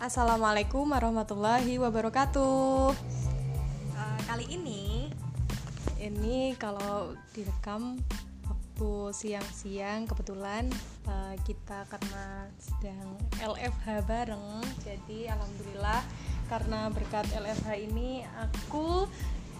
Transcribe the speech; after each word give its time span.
Assalamualaikum 0.00 0.88
warahmatullahi 0.96 1.76
wabarakatuh. 1.76 2.88
Uh, 3.92 4.20
kali 4.24 4.48
ini, 4.48 5.12
ini 6.00 6.56
kalau 6.56 7.12
direkam 7.36 8.00
waktu 8.48 8.92
siang-siang 9.12 10.08
kebetulan 10.08 10.72
uh, 11.04 11.36
kita 11.44 11.84
karena 11.92 12.48
sedang 12.56 13.12
LFH 13.44 14.08
bareng, 14.08 14.64
jadi 14.80 15.36
alhamdulillah 15.36 16.00
karena 16.48 16.88
berkat 16.88 17.28
LFH 17.36 17.68
ini 17.92 18.24
aku 18.40 19.04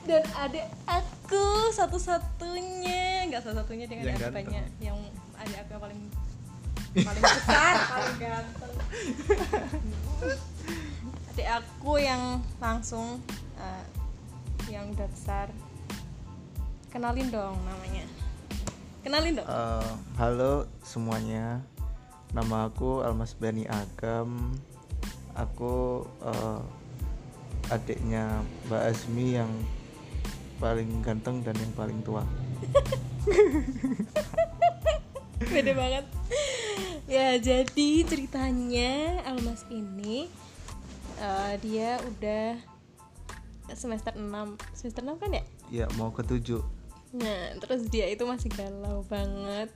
dan 0.09 0.25
adik 0.41 0.65
aku 0.89 1.69
satu-satunya 1.69 3.29
nggak 3.29 3.45
satu-satunya 3.45 3.85
dengan 3.93 4.09
Yang 4.09 4.17
adik 4.17 4.25
ganteng. 4.25 4.37
banyak 4.41 4.65
yang 4.81 4.99
adik 5.37 5.57
aku 5.61 5.71
yang 5.77 5.83
paling 5.85 6.01
paling 7.05 7.25
besar 7.29 7.75
paling 7.93 8.17
ganteng 8.17 8.73
adik 11.33 11.49
aku 11.49 11.97
yang 11.97 12.45
langsung 12.61 13.21
eh, 13.57 13.85
yang 14.69 14.93
udah 14.93 15.09
besar. 15.09 15.49
Kenalin 16.93 17.31
dong 17.33 17.57
namanya. 17.65 18.05
Kenalin 19.01 19.41
dong. 19.41 19.47
Eh, 19.49 19.93
halo 20.21 20.69
semuanya, 20.85 21.65
nama 22.37 22.69
aku 22.69 23.01
Almas 23.01 23.33
Bani 23.33 23.65
Agam. 23.65 24.53
Aku 25.39 26.05
eh, 26.21 26.61
adiknya 27.73 28.45
Mbak 28.69 28.83
Azmi 28.93 29.41
yang 29.41 29.53
paling 30.61 31.01
ganteng 31.01 31.41
dan 31.41 31.57
yang 31.57 31.73
paling 31.73 32.05
tua. 32.05 32.27
beda 35.41 35.73
banget 35.73 36.05
ya 37.11 37.35
jadi 37.43 37.91
ceritanya 38.07 39.21
Almas 39.27 39.67
ini 39.67 40.31
eh, 41.19 41.55
dia 41.59 41.99
udah 41.99 42.55
semester 43.75 44.15
6 44.15 44.23
semester 44.79 45.03
6 45.03 45.19
kan 45.19 45.31
ya 45.35 45.45
Ya 45.71 45.87
mau 45.95 46.11
ketujuh. 46.11 46.67
Nah, 47.15 47.55
terus 47.63 47.87
dia 47.87 48.11
itu 48.11 48.27
masih 48.27 48.51
galau 48.51 49.07
banget. 49.07 49.71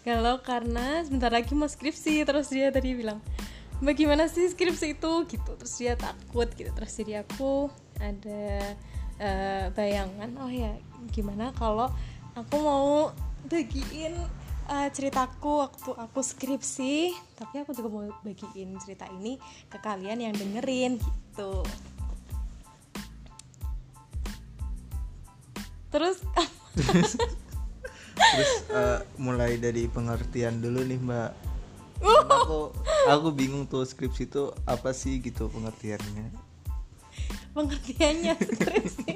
Galau 0.00 0.40
karena 0.40 1.04
sebentar 1.04 1.28
lagi 1.28 1.52
mau 1.52 1.68
skripsi. 1.68 2.24
Terus 2.24 2.48
dia 2.48 2.72
tadi 2.72 2.96
bilang, 2.96 3.20
"Mbak 3.84 3.94
gimana 4.00 4.24
sih 4.32 4.48
skripsi 4.48 4.96
itu?" 4.96 5.12
gitu. 5.28 5.50
Terus 5.60 5.74
dia 5.76 5.92
takut 6.00 6.48
gitu. 6.56 6.72
Terus 6.72 6.92
jadi 6.96 7.20
aku 7.20 7.68
ada 8.00 8.72
eh, 9.16 9.66
bayangan, 9.72 10.28
oh 10.44 10.52
ya, 10.52 10.76
gimana 11.08 11.48
kalau 11.56 11.88
aku 12.36 12.56
mau 12.60 13.12
bagiin 13.48 14.12
eh, 14.70 14.88
ceritaku 14.90 15.62
waktu 15.62 15.90
aku 15.94 16.20
skripsi, 16.22 17.14
tapi 17.38 17.62
aku 17.62 17.70
juga 17.74 17.88
mau 17.90 18.04
bagiin 18.22 18.78
cerita 18.82 19.06
ini 19.10 19.38
ke 19.70 19.78
kalian 19.78 20.30
yang 20.30 20.34
dengerin 20.34 20.98
gitu. 20.98 21.62
Terus 25.90 26.20
Terus 28.16 28.52
eh, 28.72 29.00
mulai 29.20 29.60
dari 29.60 29.86
pengertian 29.86 30.60
dulu 30.60 30.82
nih 30.84 30.98
Mbak. 31.00 31.30
Karena 31.96 32.36
aku 32.44 32.60
aku 33.08 33.28
bingung 33.32 33.64
tuh 33.64 33.84
skripsi 33.84 34.28
itu 34.28 34.52
apa 34.68 34.92
sih 34.92 35.20
gitu 35.20 35.48
pengertiannya. 35.48 36.48
pengertiannya 37.56 38.36
skripsi 38.52 39.12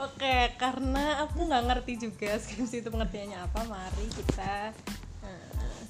Oke, 0.00 0.56
karena 0.56 1.20
aku 1.28 1.44
nggak 1.44 1.64
ngerti 1.68 2.08
juga 2.08 2.32
skripsi 2.40 2.80
itu 2.80 2.88
pengertiannya 2.88 3.36
apa, 3.36 3.68
mari 3.68 4.08
kita 4.08 4.72
eh, 5.28 5.80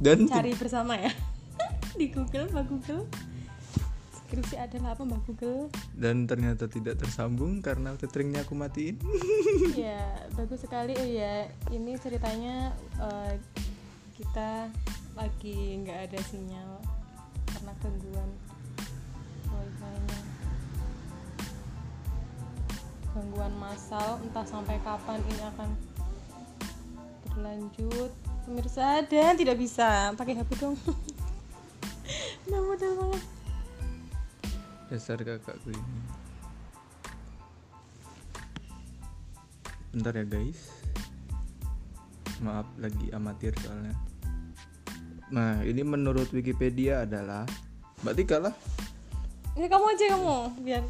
Dan 0.00 0.24
cari 0.24 0.56
bersama 0.56 0.96
ya 0.96 1.12
di 2.00 2.08
Google, 2.08 2.48
Mbak 2.48 2.64
Google. 2.64 3.04
Skripsi 4.24 4.56
adalah 4.56 4.96
apa, 4.96 5.04
Mbak 5.04 5.20
Google? 5.28 5.68
dan 5.92 6.24
ternyata 6.24 6.64
tidak 6.64 6.96
tersambung 6.96 7.60
karena 7.60 7.92
tethering 8.00 8.32
aku 8.40 8.56
matiin. 8.56 8.96
ya, 9.76 10.24
bagus 10.32 10.64
sekali. 10.64 10.96
Oh 10.96 11.04
ya, 11.04 11.44
ini 11.76 12.00
ceritanya 12.00 12.72
eh, 13.04 13.36
kita 14.16 14.72
lagi 15.12 15.76
nggak 15.84 16.08
ada 16.08 16.20
sinyal 16.24 16.80
karena 17.52 17.72
gangguan 17.84 18.30
Gangguan 23.14 23.54
massal, 23.62 24.18
entah 24.26 24.42
sampai 24.42 24.82
kapan 24.82 25.22
ini 25.22 25.42
akan 25.54 25.68
berlanjut. 27.30 28.10
Pemirsa 28.44 29.06
dan 29.06 29.38
tidak 29.38 29.56
bisa 29.56 30.12
pakai 30.18 30.34
HP 30.36 30.50
dong. 30.58 30.76
Nah, 32.44 32.60
banget. 32.60 33.24
dasar 34.92 35.16
kakakku 35.16 35.72
ini 35.72 35.96
bentar 39.90 40.12
ya 40.14 40.22
guys 40.22 40.70
maaf 42.44 42.68
lagi 42.76 43.08
amatir 43.10 43.50
soalnya 43.58 43.94
nah 45.34 45.62
ini 45.64 45.80
menurut 45.80 46.28
Wikipedia 46.30 47.08
adalah 47.08 47.48
Mbak 48.04 48.14
Tika 48.18 48.38
lah 48.38 48.54
Ini 49.54 49.70
kamu 49.70 49.86
aja 49.86 50.04
kamu, 50.18 50.38
biar 50.66 50.82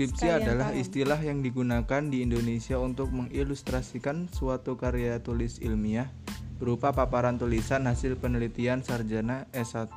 skripsi 0.00 0.32
Sekalian 0.32 0.40
adalah 0.48 0.68
paham. 0.72 0.80
istilah 0.80 1.20
yang 1.20 1.38
digunakan 1.44 2.02
di 2.08 2.24
Indonesia 2.24 2.80
untuk 2.80 3.12
mengilustrasikan 3.12 4.32
suatu 4.32 4.80
karya 4.80 5.20
tulis 5.20 5.60
ilmiah 5.60 6.08
berupa 6.56 6.88
paparan 6.88 7.36
tulisan 7.36 7.84
hasil 7.84 8.16
penelitian 8.16 8.80
sarjana 8.80 9.44
S1 9.52 9.92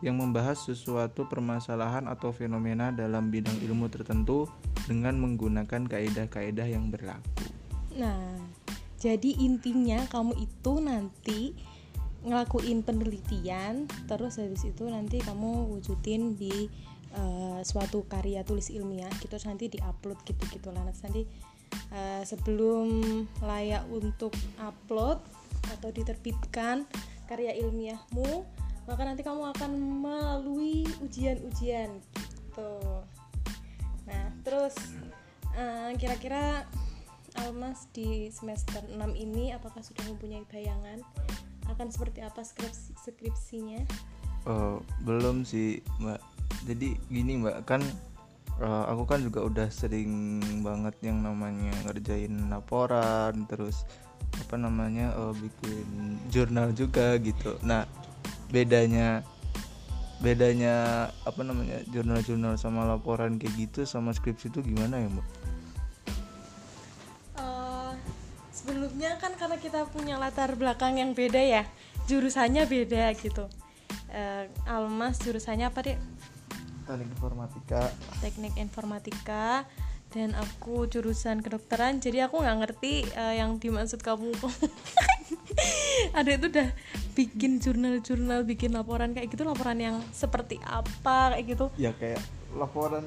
yang 0.00 0.16
membahas 0.16 0.56
sesuatu 0.64 1.28
permasalahan 1.28 2.08
atau 2.08 2.32
fenomena 2.32 2.88
dalam 2.96 3.28
bidang 3.28 3.60
ilmu 3.60 3.92
tertentu 3.92 4.48
dengan 4.88 5.20
menggunakan 5.20 5.84
kaedah-kaedah 5.84 6.68
yang 6.72 6.88
berlaku. 6.88 7.52
Nah, 7.92 8.40
jadi 8.96 9.36
intinya 9.36 10.00
kamu 10.08 10.32
itu 10.40 10.72
nanti 10.80 11.40
ngelakuin 12.24 12.80
penelitian, 12.88 13.84
terus 14.08 14.40
habis 14.40 14.64
itu 14.64 14.88
nanti 14.88 15.20
kamu 15.20 15.76
wujudin 15.76 16.40
di 16.40 16.72
eh, 17.16 17.60
suatu 17.64 18.04
karya 18.06 18.44
tulis 18.44 18.68
ilmiah 18.68 19.10
gitu, 19.18 19.34
nanti 19.48 19.72
diupload 19.72 20.20
gitu-gitu 20.28 20.68
lah. 20.70 20.84
Terus 20.92 21.02
nanti 21.08 21.22
eh, 21.92 22.22
sebelum 22.22 22.86
layak 23.40 23.88
untuk 23.88 24.36
upload 24.60 25.18
atau 25.76 25.88
diterbitkan 25.90 26.86
karya 27.26 27.56
ilmiahmu, 27.58 28.46
maka 28.86 29.02
nanti 29.02 29.26
kamu 29.26 29.50
akan 29.56 29.70
melalui 30.04 30.86
ujian-ujian 31.02 31.90
gitu. 32.56 32.72
Nah, 34.06 34.24
terus 34.46 34.74
eh, 35.58 35.90
kira-kira 35.98 36.64
Almas 37.36 37.84
di 37.92 38.32
semester 38.32 38.80
6 38.88 38.96
ini 39.12 39.52
apakah 39.52 39.84
sudah 39.84 40.08
mempunyai 40.08 40.40
bayangan 40.48 41.04
akan 41.68 41.92
seperti 41.92 42.24
apa 42.24 42.40
skripsi 42.40 42.96
skripsinya? 42.96 43.84
Oh, 44.48 44.80
belum 45.04 45.44
sih, 45.44 45.84
Mbak. 46.00 46.35
Jadi 46.66 46.98
gini, 47.06 47.38
Mbak, 47.38 47.62
kan 47.62 47.78
eh, 48.58 48.84
aku 48.90 49.06
kan 49.06 49.22
juga 49.22 49.46
udah 49.46 49.68
sering 49.70 50.42
banget 50.66 50.98
yang 51.06 51.22
namanya 51.22 51.70
ngerjain 51.86 52.50
laporan, 52.50 53.46
terus 53.46 53.86
apa 54.42 54.58
namanya 54.58 55.14
eh, 55.14 55.32
bikin 55.38 56.18
jurnal 56.28 56.74
juga 56.74 57.14
gitu. 57.22 57.54
Nah, 57.62 57.86
bedanya 58.50 59.22
bedanya 60.16 61.06
apa 61.28 61.44
namanya 61.44 61.84
jurnal-jurnal 61.92 62.56
sama 62.56 62.88
laporan 62.88 63.36
kayak 63.36 63.52
gitu 63.68 63.84
sama 63.84 64.10
skripsi 64.10 64.50
itu 64.50 64.64
gimana 64.64 64.98
ya, 64.98 65.08
Mbak? 65.12 65.26
Eh, 67.38 67.92
sebelumnya 68.50 69.14
kan 69.22 69.38
karena 69.38 69.56
kita 69.60 69.86
punya 69.92 70.18
latar 70.18 70.58
belakang 70.58 70.98
yang 70.98 71.14
beda 71.14 71.38
ya, 71.38 71.62
jurusannya 72.10 72.66
beda 72.66 73.14
gitu. 73.14 73.46
Eh, 74.10 74.48
Almas 74.66 75.20
jurusannya 75.22 75.68
apa 75.68 75.84
deh? 75.84 75.98
Teknik 76.86 77.10
informatika. 77.12 77.80
Teknik 78.22 78.54
informatika. 78.56 79.44
Dan 80.14 80.32
aku 80.38 80.86
jurusan 80.86 81.42
kedokteran 81.42 81.98
jadi 81.98 82.30
aku 82.30 82.40
nggak 82.40 82.58
ngerti 82.62 83.04
eh, 83.10 83.42
yang 83.42 83.58
dimaksud 83.58 84.00
kamu. 84.00 84.32
Ada 86.18 86.30
itu 86.38 86.46
udah 86.46 86.68
bikin 87.18 87.58
jurnal-jurnal 87.58 88.46
bikin 88.46 88.72
laporan 88.72 89.12
kayak 89.12 89.34
gitu 89.34 89.42
laporan 89.42 89.76
yang 89.82 89.96
seperti 90.14 90.62
apa 90.62 91.34
kayak 91.34 91.44
gitu. 91.58 91.66
Ya 91.76 91.90
kayak 91.92 92.22
laporan 92.54 93.04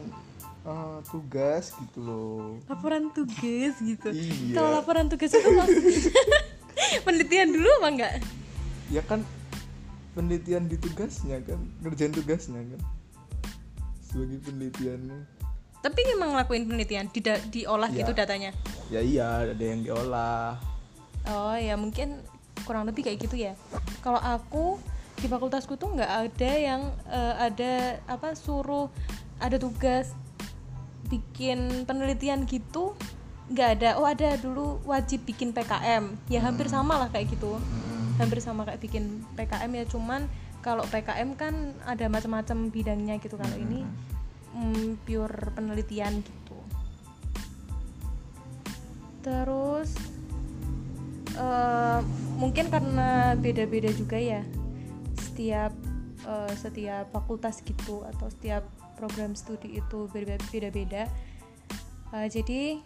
eh, 0.68 1.00
tugas 1.08 1.72
gitu 1.72 2.00
loh. 2.04 2.60
laporan 2.68 3.10
tugas 3.16 3.80
gitu. 3.80 4.12
Iya. 4.12 4.54
kalau 4.60 4.70
laporan 4.75 5.08
tugas 5.08 5.32
itu 5.34 5.50
penelitian 7.06 7.50
dulu 7.54 7.70
apa 7.82 7.88
enggak 7.90 8.14
ya 8.90 9.02
kan 9.06 9.22
penelitian 10.18 10.66
di 10.66 10.78
tugasnya 10.80 11.38
kan 11.46 11.60
ngerjain 11.86 12.14
tugasnya 12.14 12.62
kan 12.66 12.82
sebagai 14.10 14.42
penelitiannya 14.44 15.40
tapi 15.80 16.04
emang 16.12 16.36
ngelakuin 16.36 16.68
penelitian 16.68 17.08
di 17.08 17.24
diolah 17.24 17.88
Ya. 17.88 18.04
gitu 18.04 18.12
datanya? 18.12 18.52
Ya 18.92 19.00
iya 19.00 19.48
ada 19.48 19.64
yang 19.64 19.80
diolah. 19.88 20.60
Oh 21.24 21.56
ya 21.56 21.80
mungkin 21.80 22.20
kurang 22.68 22.84
lebih 22.84 23.08
kayak 23.08 23.20
gitu 23.24 23.40
ya. 23.40 23.56
Kalau 24.04 24.20
aku 24.20 24.76
di 25.20 25.28
fakultasku 25.32 25.80
tuh 25.80 25.96
nggak 25.96 26.12
ada 26.12 26.52
yang 26.52 26.82
eh, 27.08 27.36
ada 27.40 27.74
apa 28.12 28.36
suruh 28.36 28.92
ada 29.40 29.56
tugas 29.56 30.12
bikin 31.08 31.88
penelitian 31.88 32.44
gitu 32.44 32.92
nggak 33.48 33.70
ada. 33.80 33.90
Oh 34.04 34.06
ada 34.06 34.36
dulu 34.36 34.84
wajib 34.84 35.24
bikin 35.24 35.56
PKM 35.56 36.12
ya 36.28 36.44
hampir 36.44 36.68
sama 36.68 37.00
lah 37.00 37.08
kayak 37.08 37.32
gitu. 37.32 37.56
Hampir 38.20 38.44
sama 38.44 38.68
kayak 38.68 38.84
bikin 38.84 39.24
PKM 39.40 39.72
ya 39.80 39.88
cuman 39.88 40.28
kalau 40.60 40.84
PKM 40.92 41.40
kan 41.40 41.72
ada 41.88 42.12
macam-macam 42.12 42.68
bidangnya 42.68 43.16
gitu 43.24 43.40
kalau 43.40 43.56
ini 43.56 43.88
mm, 44.56 45.04
pure 45.08 45.56
penelitian 45.56 46.20
gitu. 46.20 46.58
Terus 49.24 49.96
eh, 51.36 52.00
mungkin 52.36 52.68
karena 52.68 53.36
beda-beda 53.40 53.92
juga 53.96 54.20
ya 54.20 54.44
setiap 55.16 55.72
eh, 56.28 56.54
setiap 56.60 57.08
fakultas 57.16 57.64
gitu 57.64 58.04
atau 58.04 58.28
setiap 58.28 58.68
program 59.00 59.36
studi 59.40 59.80
itu 59.80 60.12
beda-beda. 60.12 61.08
Eh, 62.10 62.28
jadi 62.28 62.84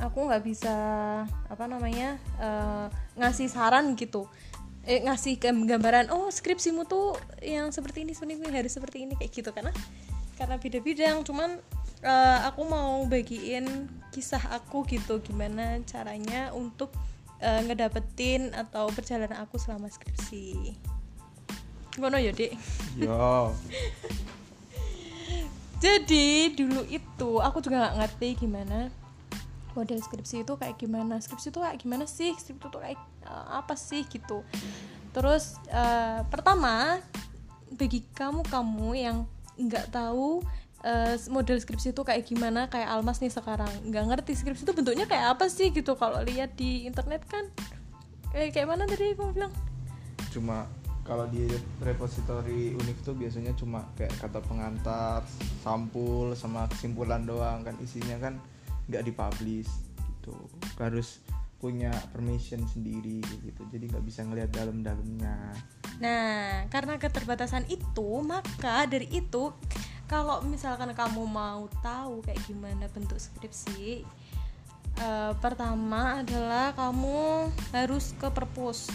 aku 0.00 0.26
nggak 0.26 0.42
bisa 0.42 0.76
apa 1.46 1.64
namanya 1.70 2.18
eh, 2.40 2.86
ngasih 3.14 3.46
saran 3.46 3.94
gitu 3.94 4.26
eh, 4.86 5.00
ngasih 5.04 5.36
gam- 5.36 5.66
gambaran 5.66 6.08
oh 6.12 6.28
skripsimu 6.28 6.88
tuh 6.88 7.16
yang 7.44 7.68
seperti 7.74 8.04
ini 8.04 8.12
seperti 8.16 8.40
ini 8.40 8.56
harus 8.56 8.72
seperti 8.72 8.98
ini 9.04 9.14
kayak 9.16 9.32
gitu 9.32 9.50
karena 9.52 9.72
karena 10.40 10.56
beda 10.56 10.78
bidang 10.80 11.16
cuman 11.24 11.60
eh, 12.00 12.38
aku 12.48 12.62
mau 12.64 13.04
bagiin 13.04 13.88
kisah 14.10 14.40
aku 14.56 14.88
gitu 14.88 15.20
gimana 15.20 15.80
caranya 15.84 16.50
untuk 16.56 16.90
eh, 17.40 17.60
ngedapetin 17.64 18.56
atau 18.56 18.88
perjalanan 18.92 19.40
aku 19.44 19.60
selama 19.60 19.88
skripsi. 19.92 20.74
Ngono 21.98 22.16
ya 22.22 22.30
dek 22.30 22.54
yo 22.96 23.50
jadi 25.84 26.52
dulu 26.54 26.86
itu 26.86 27.30
aku 27.42 27.58
juga 27.64 27.82
nggak 27.82 27.96
ngerti 27.98 28.28
gimana 28.46 28.92
model 29.74 29.98
skripsi 30.02 30.42
itu 30.42 30.52
kayak 30.56 30.76
gimana? 30.78 31.18
Skripsi 31.18 31.52
itu 31.52 31.60
kayak 31.60 31.78
gimana 31.80 32.04
sih? 32.06 32.32
Skripsi 32.34 32.68
itu 32.68 32.78
kayak 32.78 33.00
eh, 33.26 33.46
apa 33.54 33.74
sih 33.74 34.02
gitu. 34.06 34.42
Terus 35.10 35.58
eh, 35.70 36.20
pertama 36.26 36.98
bagi 37.74 38.02
kamu 38.14 38.46
kamu 38.46 38.88
yang 38.98 39.16
nggak 39.60 39.92
tahu 39.92 40.42
eh, 40.82 41.16
model 41.28 41.58
skripsi 41.58 41.92
itu 41.92 42.02
kayak 42.02 42.26
gimana 42.26 42.66
kayak 42.66 42.88
almas 42.90 43.20
nih 43.20 43.30
sekarang 43.30 43.70
nggak 43.88 44.04
ngerti 44.10 44.32
skripsi 44.36 44.62
itu 44.66 44.72
bentuknya 44.74 45.06
kayak 45.06 45.38
apa 45.38 45.46
sih 45.50 45.70
gitu. 45.70 45.94
Kalau 45.98 46.22
lihat 46.22 46.54
di 46.56 46.86
internet 46.86 47.26
kan 47.26 47.46
eh, 48.34 48.50
kayak 48.54 48.68
mana 48.70 48.86
tadi 48.86 49.14
kamu 49.14 49.34
bilang? 49.34 49.52
Cuma 50.30 50.66
kalau 51.10 51.26
di 51.26 51.42
repository 51.82 52.76
univ 52.78 52.94
tuh 53.02 53.18
biasanya 53.18 53.50
cuma 53.58 53.82
kayak 53.98 54.14
kata 54.22 54.38
pengantar 54.46 55.26
sampul 55.58 56.38
sama 56.38 56.70
kesimpulan 56.70 57.26
doang 57.26 57.66
kan 57.66 57.74
isinya 57.82 58.14
kan 58.22 58.38
nggak 58.90 59.06
dipublish 59.06 59.70
gitu 59.96 60.34
harus 60.76 61.22
punya 61.60 61.92
permission 62.10 62.64
sendiri 62.66 63.20
gitu 63.44 63.62
jadi 63.70 63.84
nggak 63.94 64.04
bisa 64.04 64.24
ngelihat 64.26 64.50
dalam-dalamnya 64.50 65.54
Nah, 66.00 66.64
karena 66.72 66.96
keterbatasan 66.96 67.68
itu, 67.68 68.24
maka 68.24 68.88
dari 68.88 69.04
itu 69.12 69.52
kalau 70.08 70.40
misalkan 70.42 70.96
kamu 70.96 71.28
mau 71.28 71.68
tahu 71.84 72.24
kayak 72.24 72.40
gimana 72.48 72.88
bentuk 72.88 73.20
skripsi, 73.20 74.02
eh, 74.96 75.32
pertama 75.44 76.24
adalah 76.24 76.72
kamu 76.72 77.52
harus 77.76 78.16
ke 78.16 78.32
perpus. 78.32 78.88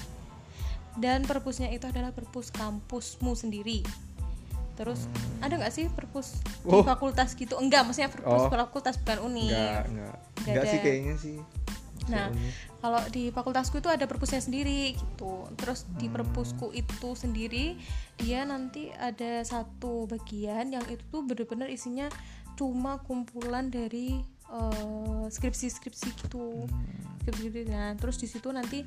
Dan 0.98 1.30
perpusnya 1.30 1.70
itu 1.70 1.86
adalah 1.86 2.10
perpus 2.10 2.50
kampusmu 2.50 3.38
sendiri. 3.38 3.86
Terus 4.75 5.07
ada 5.39 5.56
nggak 5.56 5.74
sih 5.74 5.88
perpus 5.88 6.39
di 6.62 6.75
Oh. 6.75 6.83
fakultas 6.83 7.31
gitu? 7.33 7.56
Enggak, 7.56 7.88
maksudnya 7.88 8.12
perpus 8.12 8.44
Oh. 8.44 8.51
fakultas 8.51 8.95
bukan 9.00 9.19
uni. 9.24 9.48
nggak 9.50 9.83
nggak 9.89 10.16
Nggak 10.36 10.54
nggak 10.54 10.66
sih 10.68 10.80
kayaknya 10.80 11.16
sih 11.18 11.38
Nah, 12.06 12.30
kalau 12.86 13.01
di 13.10 13.33
fakultasku 13.33 13.81
itu 13.81 13.89
ada 13.89 14.06
perpusnya 14.06 14.38
sendiri 14.38 14.94
gitu. 14.94 15.50
Terus 15.57 15.89
di 15.98 16.06
perpusku 16.06 16.69
itu 16.69 17.18
sendiri 17.18 17.81
dia 18.13 18.45
nanti 18.45 18.94
ada 18.94 19.42
satu 19.42 20.06
bagian 20.06 20.69
yang 20.69 20.86
itu 20.86 21.01
tuh 21.10 21.25
bener-bener 21.25 21.66
isinya 21.66 22.06
cuma 22.54 23.01
kumpulan 23.01 23.74
dari 23.74 24.22
eh, 24.45 25.25
skripsi-skripsi 25.33 26.10
gitu. 26.13 26.69
Skripsi-skripsi. 27.25 27.74
Nah, 27.74 27.98
terus 27.98 28.22
di 28.22 28.30
situ 28.30 28.54
nanti 28.54 28.86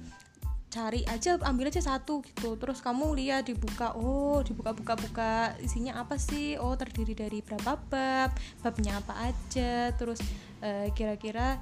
cari 0.69 1.01
aja 1.09 1.41
ambil 1.49 1.73
aja 1.73 1.81
satu 1.81 2.21
gitu. 2.21 2.61
Terus 2.61 2.85
kamu 2.85 3.17
lihat 3.17 3.49
dibuka 3.49 3.97
oh 3.97 4.45
dibuka-buka 4.45 4.95
buka 5.01 5.33
isinya 5.65 5.97
apa 6.01 6.21
sih? 6.21 6.61
Oh 6.61 6.77
terdiri 6.77 7.17
dari 7.17 7.41
berapa 7.41 7.81
bab? 7.89 8.31
Babnya 8.61 9.01
apa 9.01 9.33
aja? 9.33 9.93
Terus 9.97 10.21
eh, 10.61 10.93
kira-kira 10.93 11.57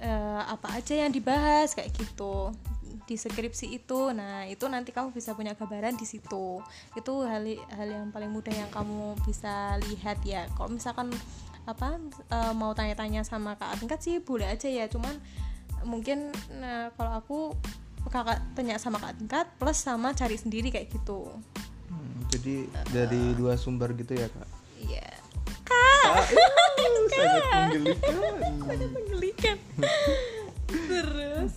eh, 0.00 0.42
apa 0.48 0.72
aja 0.72 0.96
yang 0.96 1.12
dibahas? 1.12 1.76
Kayak 1.76 1.92
gitu. 2.00 2.52
Di 3.04 3.14
skripsi 3.20 3.76
itu. 3.76 4.10
Nah 4.16 4.48
itu 4.48 4.64
nanti 4.72 4.90
kamu 4.90 5.12
bisa 5.12 5.36
punya 5.36 5.52
gambaran 5.52 6.00
di 6.00 6.08
situ. 6.08 6.64
Itu 6.96 7.28
hal 7.28 7.44
hal 7.76 7.88
yang 7.92 8.08
paling 8.08 8.32
mudah 8.32 8.56
yang 8.56 8.72
kamu 8.72 9.20
bisa 9.28 9.76
lihat 9.92 10.24
ya. 10.24 10.48
Kalau 10.56 10.72
misalkan 10.72 11.12
apa 11.68 12.00
eh, 12.32 12.52
mau 12.56 12.72
tanya-tanya 12.72 13.20
sama 13.26 13.58
kak 13.60 13.76
Atingkat 13.76 14.00
sih 14.00 14.16
boleh 14.24 14.48
aja 14.48 14.66
ya. 14.72 14.88
Cuman 14.88 15.12
mungkin 15.84 16.32
nah, 16.56 16.88
kalau 16.96 17.12
aku 17.20 17.38
kakak 18.08 18.38
tanya 18.52 18.76
sama 18.76 18.96
kak 18.96 19.16
tingkat 19.16 19.46
plus 19.56 19.78
sama 19.78 20.12
cari 20.12 20.34
sendiri 20.34 20.68
kayak 20.68 20.88
gitu. 20.88 21.28
Hmm, 21.86 22.16
jadi 22.28 22.64
dari 22.90 23.34
dua 23.34 23.54
sumber 23.54 23.92
gitu 23.92 24.12
ya 24.12 24.26
kak? 24.26 24.48
Iya. 24.78 25.08
Ah, 25.66 26.14
uh, 26.14 26.24
sangat 27.08 27.42
menggelikan. 27.74 28.78
Menggelikan? 28.94 29.56
Terus? 30.66 31.52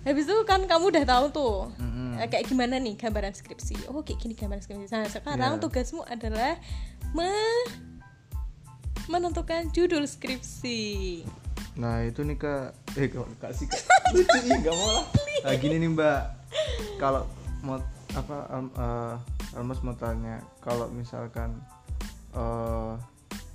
Habis 0.00 0.24
itu 0.24 0.36
kan 0.42 0.64
kamu 0.64 0.90
udah 0.90 1.04
tahu 1.04 1.26
tuh 1.28 1.56
Mm-mm. 1.76 2.16
eh, 2.16 2.26
kayak 2.26 2.48
gimana 2.48 2.80
nih 2.80 2.96
gambaran 2.96 3.36
skripsi. 3.36 3.90
Oh 3.92 4.00
kayak 4.00 4.18
gini 4.18 4.32
gambaran 4.32 4.62
skripsi. 4.62 4.88
Nah 4.88 5.04
sekarang 5.06 5.52
Iya. 5.56 5.60
tugasmu 5.60 6.02
adalah 6.04 6.56
me- 7.12 7.68
menentukan 9.06 9.68
judul 9.70 10.06
skripsi. 10.06 11.20
Nah 11.76 12.00
itu 12.02 12.22
nih 12.22 12.36
kak, 12.36 12.72
eh 12.96 13.08
kak, 13.08 13.26
kak 13.38 13.52
sih 13.52 13.66
kak, 13.66 13.82
lucu 14.12 14.38
ih 14.40 14.56
nggak 14.58 14.74
mau 14.74 14.88
lah. 14.90 15.04
Nah 15.40 15.56
gini 15.56 15.80
nih 15.80 15.90
mbak, 15.96 16.20
kalau 17.00 17.24
mau 17.64 17.80
apa, 18.12 18.36
Al- 18.52 18.74
eh, 18.76 19.14
Almas 19.56 19.80
mau 19.80 19.96
tanya, 19.96 20.44
kalau 20.60 20.92
misalkan 20.92 21.56
eh, 22.36 22.92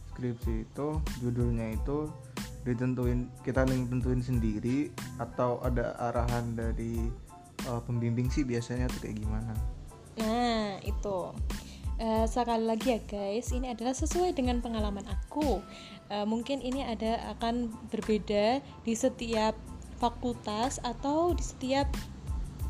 skripsi 0.09 0.65
itu 0.65 0.87
judulnya 1.21 1.77
itu 1.77 2.09
ditentuin 2.65 3.29
kita 3.45 3.61
tentuin 3.69 4.25
sendiri 4.25 4.89
atau 5.21 5.61
ada 5.61 5.93
arahan 6.01 6.57
dari 6.57 7.05
eh, 7.69 7.81
pembimbing 7.85 8.33
sih 8.33 8.41
biasanya 8.41 8.89
tuh 8.89 9.05
kayak 9.05 9.21
gimana? 9.21 9.53
Nah, 10.17 10.81
itu. 10.81 11.37
Eh, 11.95 12.27
sekali 12.27 12.67
lagi 12.67 12.91
ya 12.91 12.99
guys, 13.07 13.55
ini 13.55 13.71
adalah 13.71 13.95
sesuai 13.95 14.35
dengan 14.35 14.59
pengalaman 14.59 15.07
aku. 15.07 15.63
Eh, 16.11 16.27
mungkin 16.27 16.59
ini 16.59 16.83
ada 16.83 17.31
akan 17.37 17.71
berbeda 17.87 18.59
di 18.83 18.93
setiap 18.97 19.55
fakultas 19.97 20.79
atau 20.83 21.31
di 21.31 21.43
setiap 21.43 21.87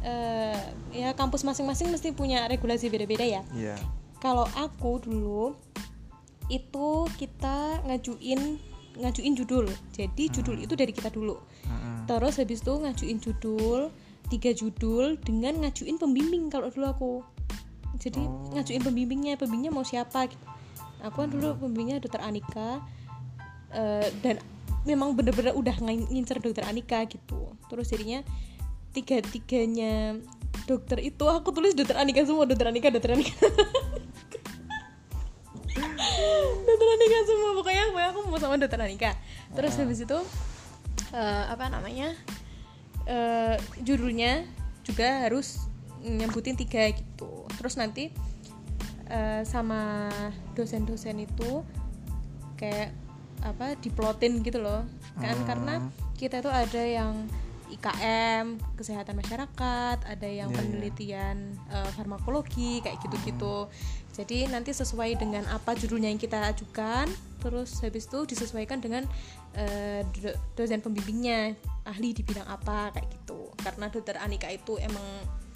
eh, 0.05 0.61
ya 0.93 1.11
kampus 1.17 1.41
masing-masing 1.41 1.89
mesti 1.89 2.13
punya 2.13 2.45
regulasi 2.45 2.89
beda-beda 2.93 3.25
ya. 3.25 3.41
Iya. 3.53 3.75
Kalau 4.21 4.45
aku 4.57 5.01
dulu 5.01 5.57
itu 6.49 7.09
kita 7.17 7.81
ngajuin 7.89 8.61
ngajuin 8.95 9.33
judul. 9.35 9.65
Jadi 9.91 10.31
judul 10.31 10.61
itu 10.61 10.73
dari 10.77 10.93
kita 10.95 11.11
dulu. 11.11 11.35
Mm-mm. 11.67 12.07
Terus 12.07 12.39
habis 12.39 12.63
itu 12.63 12.73
ngajuin 12.79 13.17
judul, 13.19 13.91
tiga 14.31 14.55
judul 14.55 15.19
dengan 15.19 15.65
ngajuin 15.65 15.99
pembimbing 15.99 16.47
kalau 16.47 16.71
dulu 16.71 16.85
aku. 16.87 17.13
Jadi 17.99 18.23
Oh. 18.23 18.51
ngajuin 18.55 18.83
pembimbingnya, 18.83 19.35
pembimbingnya 19.35 19.71
mau 19.73 19.83
siapa 19.83 20.29
gitu. 20.29 20.45
Aku 21.03 21.25
kan 21.25 21.29
dulu 21.29 21.59
pembimbingnya 21.59 21.99
dokter 21.99 22.23
Anika 22.23 22.81
eh, 23.75 24.07
dan 24.23 24.39
memang 24.85 25.17
bener-bener 25.17 25.51
udah 25.57 25.75
ngin- 25.81 26.07
ngincer 26.07 26.39
dokter 26.39 26.63
Anika 26.69 27.03
gitu. 27.09 27.57
Terus 27.67 27.89
jadinya 27.89 28.21
tiga-tiganya 28.95 30.15
dokter 30.69 31.03
itu 31.03 31.25
aku 31.27 31.51
tulis 31.51 31.75
dokter 31.75 31.99
Anika 31.99 32.23
semua, 32.23 32.47
dokter 32.47 32.69
Anika, 32.71 32.93
dokter 32.93 33.17
Anika. 33.17 33.35
dokter 36.65 36.87
Anika 36.87 37.19
semua 37.27 37.51
pokoknya 37.55 37.83
pokoknya 37.91 38.09
aku 38.11 38.19
mau 38.27 38.39
sama 38.39 38.55
dokter 38.59 38.79
Anika 38.79 39.11
terus 39.55 39.75
habis 39.79 39.99
itu 40.03 40.19
eh, 41.13 41.43
apa 41.47 41.67
namanya 41.71 42.15
eh, 43.07 43.55
judulnya 43.83 44.47
juga 44.83 45.25
harus 45.27 45.67
nyebutin 46.05 46.55
tiga 46.55 46.91
gitu 46.93 47.47
terus 47.57 47.75
nanti 47.79 48.11
eh, 49.09 49.41
sama 49.43 50.09
dosen-dosen 50.53 51.25
itu 51.25 51.63
kayak 52.55 52.95
apa 53.45 53.77
diplotin 53.77 54.41
gitu 54.41 54.57
loh 54.57 54.81
kan 55.15 55.37
Hmm. 55.37 55.45
karena 55.45 55.73
kita 56.17 56.41
itu 56.41 56.49
ada 56.49 56.81
yang 56.81 57.29
IKM 57.65 58.45
kesehatan 58.73 59.15
masyarakat 59.15 59.97
ada 60.01 60.27
yang 60.27 60.49
Iya, 60.49 60.53
iya. 60.53 60.57
penelitian 60.57 61.37
eh, 61.67 61.89
farmakologi 61.93 62.81
kayak 62.81 62.97
gitu-gitu 62.99 63.69
jadi 64.11 64.47
nanti 64.47 64.71
sesuai 64.71 65.15
dengan 65.15 65.45
apa 65.47 65.73
judulnya 65.73 66.07
yang 66.07 66.17
kita 66.17 66.41
ajukan 66.47 67.05
terus 67.39 67.77
habis 67.79 68.05
itu 68.05 68.25
disesuaikan 68.25 68.79
dengan 68.79 69.05
do- 70.11 70.35
dosen 70.53 70.79
pembimbingnya 70.79 71.55
ahli 71.85 72.11
di 72.11 72.23
bidang 72.23 72.43
apa 72.43 72.91
kayak 72.91 73.07
gitu 73.07 73.55
karena 73.55 73.87
dokter 73.87 74.19
Anika 74.19 74.51
itu 74.51 74.75
emang 74.75 75.03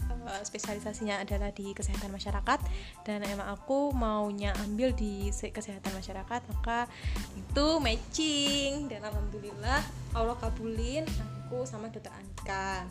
eh, 0.10 0.44
spesialisasinya 0.44 1.22
adalah 1.22 1.54
di 1.54 1.72
kesehatan 1.72 2.10
masyarakat. 2.10 2.60
Dan 3.06 3.22
emang 3.26 3.54
aku 3.54 3.94
maunya 3.94 4.52
ambil 4.66 4.92
di 4.98 5.30
se- 5.30 5.54
kesehatan 5.54 5.94
masyarakat 5.94 6.42
maka 6.50 6.90
itu 7.38 7.68
matching. 7.80 8.90
Dan 8.90 9.06
alhamdulillah 9.06 9.82
Allah 10.18 10.36
kabulin 10.42 11.06
aku 11.50 11.66
sama 11.66 11.90
dokter 11.90 12.14
Anika 12.14 12.86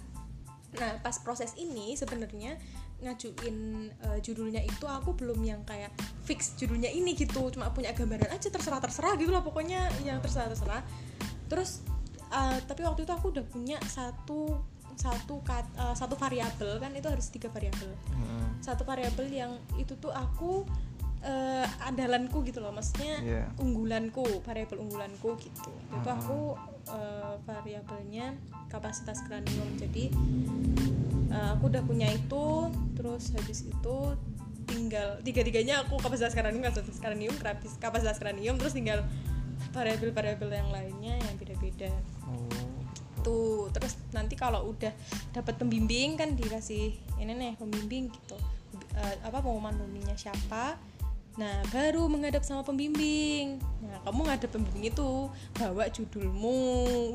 nah 0.69 1.01
pas 1.01 1.17
proses 1.25 1.57
ini 1.57 1.97
sebenarnya 1.97 2.61
ngajuin 3.01 3.89
eh, 3.89 4.19
judulnya 4.21 4.61
itu 4.61 4.85
aku 4.85 5.15
belum 5.15 5.41
yang 5.47 5.63
kayak 5.63 5.95
fix 6.27 6.59
judulnya 6.59 6.91
ini 6.91 7.15
gitu. 7.15 7.49
Cuma 7.55 7.71
punya 7.71 7.95
gambaran 7.95 8.29
aja 8.35 8.51
terserah 8.51 8.83
terserah 8.83 9.15
gitu 9.15 9.31
lah 9.31 9.41
pokoknya. 9.47 9.87
Yang 10.03 10.29
terserah 10.29 10.51
terserah 10.51 10.83
terus 11.47 11.87
eh, 12.35 12.59
tapi 12.67 12.83
waktu 12.83 13.07
itu 13.07 13.13
aku 13.15 13.31
udah 13.31 13.47
punya 13.47 13.79
satu 13.87 14.59
satu 14.99 15.39
kat- 15.47 15.71
eh, 15.79 15.95
satu 15.95 16.19
variabel 16.19 16.83
kan 16.83 16.91
itu 16.91 17.07
harus 17.07 17.31
tiga 17.31 17.47
variabel. 17.49 17.95
Mm, 18.11 18.59
satu 18.59 18.83
variabel 18.83 19.31
yang 19.31 19.55
itu 19.79 19.95
tuh 19.95 20.11
aku 20.11 20.67
eh, 21.19 21.67
andalanku 21.83 22.43
gitu 22.47 22.63
loh 22.63 22.71
maksudnya 22.71 23.19
Iya. 23.23 23.45
unggulanku 23.59 24.43
variabel 24.43 24.79
unggulanku 24.83 25.39
gitu. 25.39 25.71
Itu 25.95 26.09
aku 26.11 26.59
eh, 26.91 27.35
variabelnya 27.43 28.35
kapasitas 28.67 29.23
kranium 29.27 29.71
jadi 29.79 30.11
eh, 31.31 31.49
aku 31.55 31.71
udah 31.71 31.83
punya 31.87 32.11
itu 32.11 32.71
terus 32.99 33.31
habis 33.35 33.67
itu 33.67 33.97
tinggal 34.69 35.17
tiga-tiganya 35.25 35.81
aku 35.87 35.97
kapasitas 35.97 36.35
kranium 36.37 36.61
kapasitas 36.61 36.99
kranium 37.01 37.35
kapasitas 37.81 38.19
kranium 38.21 38.55
terus 38.61 38.75
tinggal 38.75 39.01
variabel-variabel 39.75 40.51
yang 40.55 40.71
lainnya 40.71 41.15
yang 41.19 41.35
beda-beda. 41.39 41.91
Oh 42.31 42.47
tuh 43.21 43.69
terus 43.75 43.99
nanti 44.15 44.35
kalau 44.39 44.73
udah 44.75 44.91
dapat 45.35 45.59
pembimbing 45.59 46.19
kan 46.19 46.35
dikasih 46.35 46.95
ini 47.19 47.33
nih 47.35 47.53
pembimbing 47.59 48.09
gitu. 48.13 48.37
Eh, 48.99 49.15
apa 49.25 49.39
pengumuman 49.43 49.75
pembimbingnya 49.77 50.17
siapa. 50.17 50.79
Nah 51.39 51.63
baru 51.71 52.11
menghadap 52.11 52.43
sama 52.43 52.67
pembimbing. 52.67 53.63
Nah 53.87 54.03
kamu 54.03 54.21
ngadep 54.27 54.51
pembimbing 54.51 54.91
itu 54.91 55.31
bawa 55.55 55.87
judulmu 55.87 56.59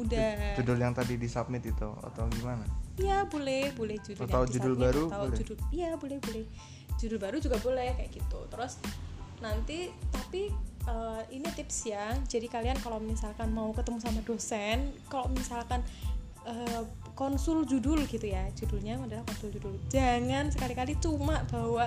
udah. 0.08 0.56
Judul 0.56 0.80
yang 0.80 0.96
tadi 0.96 1.20
di 1.20 1.28
submit 1.28 1.68
itu 1.68 1.90
atau 2.00 2.24
gimana? 2.32 2.64
Iya 2.96 3.28
boleh 3.28 3.76
boleh 3.76 4.00
judul 4.00 4.24
Atau 4.24 4.48
judul 4.48 4.74
baru 4.80 5.04
atau 5.12 5.28
boleh? 5.28 5.38
judul 5.44 5.58
iya 5.76 5.92
boleh 6.00 6.18
boleh. 6.24 6.46
Judul 6.96 7.20
baru 7.20 7.38
juga 7.44 7.60
boleh 7.60 8.00
kayak 8.00 8.12
gitu. 8.16 8.40
Terus 8.48 8.80
nanti 9.44 9.92
tapi 10.08 10.48
eh, 10.88 11.22
ini 11.32 11.48
tips 11.54 11.78
ya. 11.88 12.16
Jadi 12.28 12.48
kalian 12.52 12.78
kalau 12.80 13.00
misalkan 13.00 13.52
mau 13.52 13.72
ketemu 13.72 14.00
sama 14.04 14.20
dosen 14.24 14.92
kalau 15.08 15.28
misalkan 15.32 15.80
eh, 16.48 16.84
konsul 17.14 17.64
judul 17.64 18.04
gitu 18.10 18.26
ya 18.26 18.50
judulnya 18.58 19.00
adalah 19.00 19.24
konsul 19.28 19.54
judul. 19.54 19.76
Jangan 19.94 20.50
sekali-kali 20.52 20.98
cuma 21.00 21.46
bawa 21.48 21.86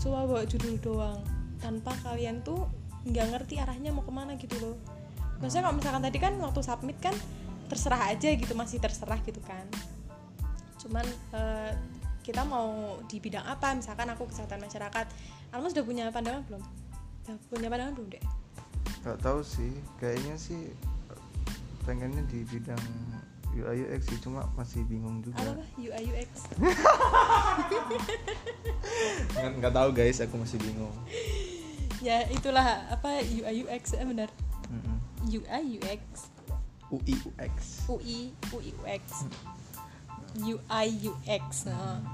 cuma 0.00 0.24
bawa 0.24 0.42
judul 0.48 0.78
doang. 0.80 1.20
Tanpa 1.60 1.96
kalian 2.04 2.44
tuh 2.44 2.68
nggak 3.04 3.26
ngerti 3.36 3.60
arahnya 3.60 3.92
mau 3.92 4.04
ke 4.04 4.12
mana 4.12 4.36
gitu 4.40 4.56
loh. 4.60 4.76
Maksudnya 5.42 5.68
kalau 5.68 5.76
misalkan 5.76 6.02
tadi 6.02 6.18
kan 6.22 6.32
waktu 6.40 6.60
submit 6.64 6.98
kan 7.02 7.14
terserah 7.68 8.12
aja 8.12 8.28
gitu 8.32 8.52
masih 8.56 8.80
terserah 8.80 9.20
gitu 9.24 9.40
kan. 9.44 9.66
Cuman 10.80 11.04
eh, 11.36 11.72
kita 12.24 12.40
mau 12.48 12.96
di 13.04 13.20
bidang 13.20 13.44
apa? 13.44 13.76
Misalkan 13.76 14.08
aku 14.08 14.24
kesehatan 14.32 14.64
masyarakat. 14.64 15.06
Almas 15.52 15.76
udah 15.76 15.84
punya 15.84 16.08
pandangan 16.08 16.42
belum 16.48 16.83
udah 17.24 17.36
punya 17.48 17.68
pandangan 17.72 17.94
belum 17.96 18.08
deh 18.12 18.24
nggak 19.04 19.20
tahu 19.20 19.44
sih. 19.44 19.68
Kayaknya 20.00 20.34
sih 20.40 20.72
pengennya 21.84 22.24
di 22.32 22.40
bidang 22.48 22.80
UI 23.52 23.84
UX 23.84 24.08
sih. 24.08 24.18
Cuma 24.24 24.48
masih 24.56 24.80
bingung 24.88 25.20
juga. 25.20 25.44
Apa 25.44 25.60
UI 25.76 26.04
UX 26.08 26.48
nggak 29.36 29.50
nggak 29.60 29.74
tahu 29.76 29.88
guys. 29.92 30.24
Aku 30.24 30.40
masih 30.40 30.58
bingung. 30.58 30.96
Ya 32.04 32.20
itulah. 32.28 32.84
Apa 32.92 33.24
UI 33.24 33.64
UX 33.64 33.96
eh 33.96 34.04
benar. 34.04 34.28
Mm-mm. 34.68 34.96
UI 35.24 35.80
UX 35.80 36.28
UI 36.92 37.16
UX 37.16 37.56
UI 37.88 38.20
UI 38.52 38.70
UX 38.76 39.04
UI 40.36 40.88
UX 41.00 41.64
nah 41.64 42.04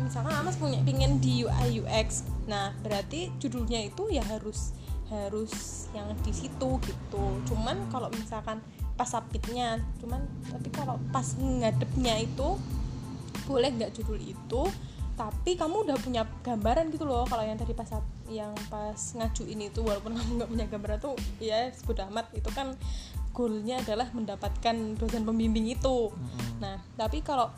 misalkan 0.00 0.32
Amas 0.32 0.56
punya 0.56 0.80
pingin 0.82 1.20
di 1.20 1.44
UI 1.44 1.84
UX 1.84 2.24
nah 2.48 2.72
berarti 2.80 3.30
judulnya 3.38 3.86
itu 3.86 4.08
ya 4.10 4.24
harus 4.26 4.74
harus 5.10 5.86
yang 5.90 6.06
di 6.22 6.30
situ 6.30 6.78
gitu. 6.86 7.24
Cuman 7.50 7.90
kalau 7.90 8.08
misalkan 8.14 8.62
pas 8.94 9.10
submitnya 9.10 9.82
cuman 9.98 10.22
tapi 10.46 10.68
kalau 10.70 10.96
pas 11.10 11.26
ngadepnya 11.34 12.22
itu 12.22 12.54
boleh 13.44 13.70
nggak 13.74 13.92
judul 13.98 14.16
itu? 14.22 14.62
Tapi 15.18 15.52
kamu 15.58 15.84
udah 15.84 15.96
punya 16.00 16.24
gambaran 16.40 16.88
gitu 16.94 17.04
loh 17.04 17.28
kalau 17.28 17.44
yang 17.44 17.58
tadi 17.58 17.76
pas 17.76 17.90
yang 18.30 18.54
pas 18.72 18.96
ngajuin 18.96 19.68
itu 19.68 19.82
walaupun 19.82 20.14
kamu 20.16 20.30
nggak 20.40 20.50
punya 20.54 20.66
gambaran 20.70 20.98
tuh 21.02 21.14
ya 21.42 21.74
bodo 21.84 22.06
amat. 22.14 22.30
Itu 22.32 22.48
kan 22.54 22.78
goalnya 23.34 23.82
adalah 23.82 24.08
mendapatkan 24.14 24.94
dosen 24.94 25.26
pembimbing 25.26 25.74
itu. 25.74 26.14
Nah 26.62 26.78
tapi 26.94 27.20
kalau 27.26 27.50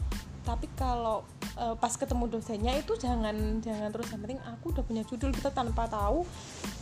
tapi 0.43 0.67
kalau 0.75 1.23
eh, 1.59 1.75
pas 1.77 1.93
ketemu 1.97 2.25
dosennya 2.29 2.73
itu 2.79 2.93
jangan 2.97 3.61
jangan 3.61 3.89
terus 3.93 4.09
yang 4.13 4.21
penting 4.25 4.41
aku 4.45 4.73
udah 4.73 4.85
punya 4.85 5.03
judul 5.05 5.31
kita 5.35 5.53
tanpa 5.53 5.89
tahu 5.89 6.25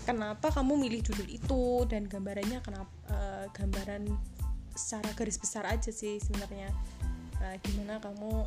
kenapa 0.07 0.51
kamu 0.51 0.79
milih 0.89 1.01
judul 1.07 1.27
itu 1.27 1.85
dan 1.91 2.07
gambarannya 2.07 2.59
kenapa 2.63 2.93
eh, 3.11 3.47
gambaran 3.55 4.07
secara 4.71 5.11
garis 5.13 5.37
besar 5.37 5.67
aja 5.67 5.91
sih 5.91 6.17
sebenarnya. 6.23 6.71
Nah, 7.43 7.53
gimana 7.61 7.99
kamu 8.01 8.47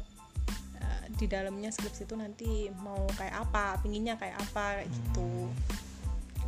eh, 0.82 1.06
di 1.20 1.26
dalamnya 1.30 1.70
skripsi 1.70 2.08
itu 2.08 2.16
nanti 2.18 2.50
mau 2.82 3.06
kayak 3.20 3.44
apa 3.50 3.78
pinginnya 3.84 4.16
kayak 4.18 4.40
apa 4.40 4.82
kayak 4.82 4.90
gitu. 4.90 5.52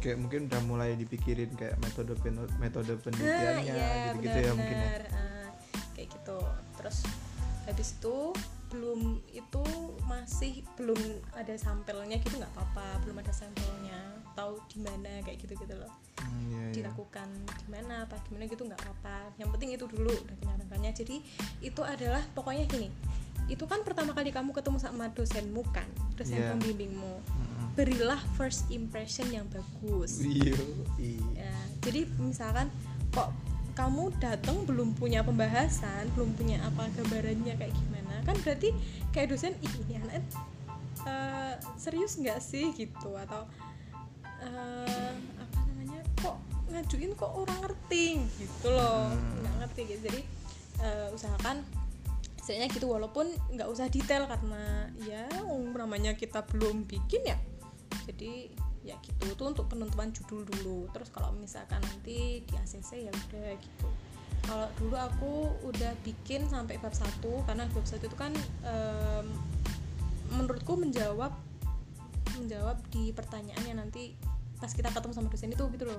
Kayak 0.01 0.17
mungkin 0.22 0.39
udah 0.50 0.62
mulai 0.65 0.89
dipikirin 0.98 1.50
kayak 1.58 1.75
metode 1.82 2.13
pen- 2.22 2.53
metode 2.62 2.94
Nah, 2.94 3.01
penelitiannya 3.03 3.74
iya, 3.74 3.89
gitu-gitu 4.13 4.39
ya 4.41 4.51
mungkin 4.53 4.77
ya. 4.77 4.89
Ah, 5.12 5.50
kayak 5.98 6.08
gitu. 6.13 6.38
Terus 6.82 6.98
habis 7.65 7.98
itu 7.98 8.31
belum 8.69 9.22
itu 9.29 9.63
masih 10.03 10.65
belum 10.75 10.98
ada 11.34 11.53
sampelnya 11.55 12.17
gitu 12.17 12.38
nggak 12.38 12.51
apa-apa 12.53 13.01
belum 13.05 13.22
ada 13.22 13.31
sampelnya 13.31 13.98
tahu 14.34 14.57
di 14.67 14.81
mana 14.81 15.22
kayak 15.22 15.41
gitu 15.41 15.55
gitu 15.57 15.75
loh 15.75 15.91
Hmm, 16.15 16.48
iya, 16.48 16.60
iya. 16.72 16.74
dilakukan 16.79 17.27
di 17.43 17.67
mana 17.69 18.07
apa 18.07 18.15
gimana 18.25 18.48
gitu 18.48 18.63
nggak 18.63 18.79
apa-apa 18.81 19.36
yang 19.36 19.51
penting 19.51 19.75
itu 19.75 19.84
dulu 19.86 20.10
udah 20.10 20.36
kenyataannya 20.39 20.91
jadi 20.95 21.15
itu 21.60 21.81
adalah 21.84 22.24
pokoknya 22.31 22.65
gini 22.65 22.88
itu 23.45 23.62
kan 23.67 23.84
pertama 23.86 24.15
kali 24.15 24.31
kamu 24.34 24.55
ketemu 24.55 24.79
sama 24.79 25.12
dosenmu 25.12 25.62
kan 25.69 25.86
dosen 26.15 26.39
Iya. 26.39 26.55
pembimbingmu 26.55 27.13
Mm-mm. 27.19 27.67
berilah 27.77 28.17
first 28.39 28.65
impression 28.72 29.27
yang 29.29 29.45
bagus 29.51 30.24
Iya, 30.24 30.55
iya. 30.98 31.45
ya 31.45 31.55
jadi 31.84 32.07
misalkan 32.17 32.72
kok 33.12 33.29
kamu 33.75 34.15
datang 34.24 34.63
belum 34.63 34.96
punya 34.96 35.22
pembahasan 35.22 36.08
belum 36.15 36.32
punya 36.39 36.63
apa 36.63 36.88
gambarannya 36.96 37.60
kayak 37.60 37.75
gimana 37.75 38.24
kan 38.24 38.36
berarti 38.41 38.72
kayak 39.12 39.36
dosen 39.36 39.53
ih 39.60 39.74
ini 39.86 40.00
anak 40.00 40.24
eh, 41.05 41.53
serius 41.77 42.17
nggak 42.20 42.41
sih? 42.41 42.74
Gitu. 42.74 43.10
Atau 43.15 43.46
eh, 44.41 45.12
apa 45.15 45.58
namanya 45.72 46.01
kok 46.20 46.38
ngajuin 46.74 47.12
kok 47.13 47.32
orang 47.32 47.58
ngerti? 47.62 48.25
Gitu 48.41 48.67
loh. 48.67 49.13
Hmm. 49.13 49.39
nggak 49.41 49.55
ngerti 49.63 49.82
gitu. 49.88 50.01
Jadi 50.10 50.22
eh, 50.82 51.08
usahakan 51.15 51.62
istilahnya 52.36 52.70
gitu 52.70 52.86
walaupun 52.86 53.25
nggak 53.58 53.70
usah 53.74 53.89
detail 53.89 54.29
karena 54.29 54.86
ya 55.01 55.25
um, 55.50 55.74
namanya 55.74 56.13
kita 56.13 56.46
belum 56.46 56.86
bikin 56.86 57.25
ya. 57.25 57.38
Jadi 58.05 58.53
ya 58.85 58.95
gitu 59.01 59.33
itu 59.33 59.43
untuk 59.43 59.65
penentuan 59.65 60.13
judul 60.13 60.45
dulu. 60.45 60.85
Terus 60.93 61.09
kalau 61.09 61.33
misalkan 61.33 61.81
nanti 61.81 62.45
di 62.45 62.53
ACC 62.53 63.09
ya 63.09 63.11
udah 63.11 63.51
gitu. 63.57 63.89
Kalau 64.45 64.67
dulu 64.77 64.95
aku 64.95 65.33
udah 65.65 65.91
bikin 66.05 66.45
sampai 66.45 66.77
bab 66.77 66.93
satu 66.93 67.41
karena 67.49 67.65
bab 67.73 67.81
satu 67.81 68.05
itu 68.05 68.13
kan 68.13 68.29
em, 68.61 69.25
menurutku 70.29 70.77
menjawab 70.77 71.33
menjawab 72.37 72.77
di 72.93 73.09
pertanyaannya 73.09 73.73
nanti 73.81 74.13
pas 74.61 74.69
kita 74.69 74.93
ketemu 74.93 75.13
sama 75.17 75.27
dosen 75.33 75.49
itu 75.49 75.65
gitu 75.73 75.85
loh. 75.89 75.97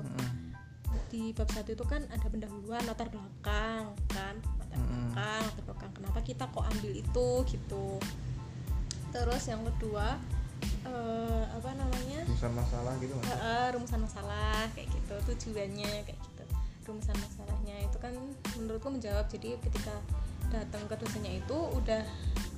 Di 1.10 1.34
bab 1.34 1.50
satu 1.50 1.74
itu 1.74 1.82
kan 1.82 2.06
ada 2.06 2.30
pendahuluan 2.30 2.86
latar 2.86 3.10
belakang 3.10 3.98
kan? 4.14 4.38
Latar 4.62 4.78
belakang 4.78 5.42
latar 5.42 5.62
belakang 5.66 5.90
kenapa 5.98 6.18
kita 6.22 6.46
kok 6.46 6.62
ambil 6.70 6.92
itu 6.94 7.28
gitu. 7.50 7.98
Terus 9.10 9.42
yang 9.50 9.66
kedua 9.74 10.22
eh, 10.86 11.44
apa 11.50 11.70
namanya? 11.74 12.20
Rumusan 12.26 12.52
masalah 12.54 12.92
gitu 13.02 13.12
nggak? 13.16 13.28
Heeh, 13.30 13.66
rumusan 13.74 14.00
masalah 14.02 14.56
kayak 14.76 14.88
gitu 14.92 15.14
tujuannya 15.32 15.90
kayak 16.06 16.18
gitu. 16.20 16.44
Rumusan 16.86 17.16
masalahnya 17.18 17.76
itu 17.82 17.96
kan 17.98 18.14
menurutku 18.58 18.88
menjawab. 18.92 19.26
Jadi 19.26 19.58
ketika 19.60 19.94
datang 20.50 20.86
ke 20.86 20.94
dosennya 21.00 21.42
itu 21.42 21.58
udah 21.58 22.02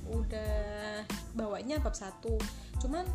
udah 0.09 0.53
bawanya 1.33 1.81
bab 1.81 1.95
satu. 1.97 2.37
Cuman 2.81 3.05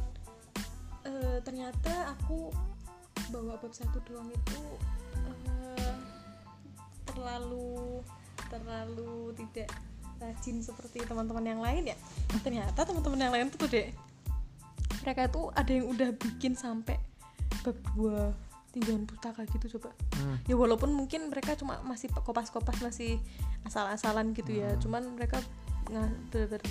eh, 1.07 1.39
ternyata 1.43 2.15
aku 2.19 2.51
bawa 3.31 3.57
bab 3.57 3.73
satu 3.73 4.03
doang 4.07 4.29
itu 4.31 4.61
eh, 5.49 5.95
terlalu 7.07 8.03
terlalu 8.51 9.35
tidak 9.39 9.71
rajin 10.23 10.63
seperti 10.63 11.03
teman-teman 11.05 11.45
yang 11.45 11.61
lain 11.63 11.91
ya. 11.91 11.97
Ternyata 12.43 12.87
teman-teman 12.87 13.21
yang 13.21 13.33
lain 13.35 13.47
tuh 13.55 13.67
deh 13.71 13.91
mereka 15.05 15.29
tuh 15.29 15.53
ada 15.53 15.69
yang 15.69 15.87
udah 15.93 16.17
bikin 16.17 16.57
sampai 16.57 16.97
bab 17.61 17.77
dua 17.93 18.33
tinggalan 18.73 19.05
pustaka 19.07 19.45
gitu 19.53 19.79
coba 19.79 19.93
Hmm. 20.17 20.41
ya 20.49 20.57
walaupun 20.57 20.91
mungkin 20.91 21.29
mereka 21.29 21.55
cuma 21.55 21.79
masih 21.85 22.09
kopas-kopas 22.11 22.81
masih 22.81 23.21
asal-asalan 23.69 24.33
gitu 24.33 24.57
ya 24.57 24.73
cuman 24.81 25.05
mereka 25.15 25.39
nga- 25.93 26.17
bener-bener 26.33 26.65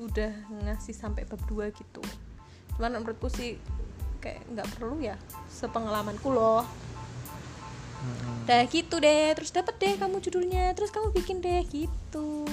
udah 0.00 0.32
ngasih 0.64 0.94
sampai 0.96 1.26
bab 1.28 1.42
2 1.50 1.68
gitu 1.74 2.00
cuman 2.78 3.02
menurutku 3.02 3.28
sih 3.28 3.60
kayak 4.22 4.40
nggak 4.54 4.68
perlu 4.78 5.02
ya 5.02 5.18
sepengalamanku 5.50 6.30
loh. 6.30 6.62
Udah 8.46 8.66
gitu 8.66 8.98
deh, 8.98 9.30
terus 9.34 9.54
dapat 9.54 9.78
deh 9.78 9.94
kamu 9.94 10.18
judulnya, 10.18 10.74
terus 10.74 10.90
kamu 10.90 11.14
bikin 11.14 11.38
deh 11.38 11.62
gitu. 11.70 12.46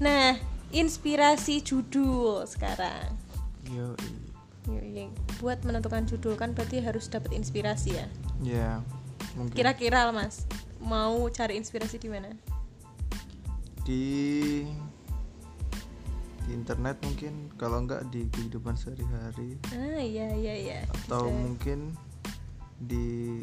Nah, 0.00 0.36
inspirasi 0.72 1.60
judul 1.60 2.44
sekarang. 2.48 3.12
Yoi. 3.70 5.06
Buat 5.42 5.62
menentukan 5.62 6.06
judul 6.06 6.34
kan 6.34 6.54
berarti 6.54 6.82
harus 6.82 7.06
dapat 7.10 7.34
inspirasi 7.34 7.98
ya. 7.98 8.06
Ya, 8.42 8.70
mungkin 9.38 9.54
Kira-kira 9.54 10.10
Mas 10.10 10.46
mau 10.82 11.30
cari 11.30 11.58
inspirasi 11.58 11.98
di 11.98 12.10
mana? 12.10 12.30
di 13.82 14.62
di 16.42 16.50
internet 16.50 16.98
mungkin 17.02 17.50
kalau 17.54 17.82
enggak 17.86 18.02
di 18.10 18.26
kehidupan 18.30 18.74
sehari-hari 18.74 19.58
Ah 19.74 19.98
iya 20.02 20.26
iya 20.34 20.54
iya. 20.58 20.78
atau 21.06 21.26
Bisa. 21.26 21.38
mungkin 21.38 21.78
di 22.82 23.42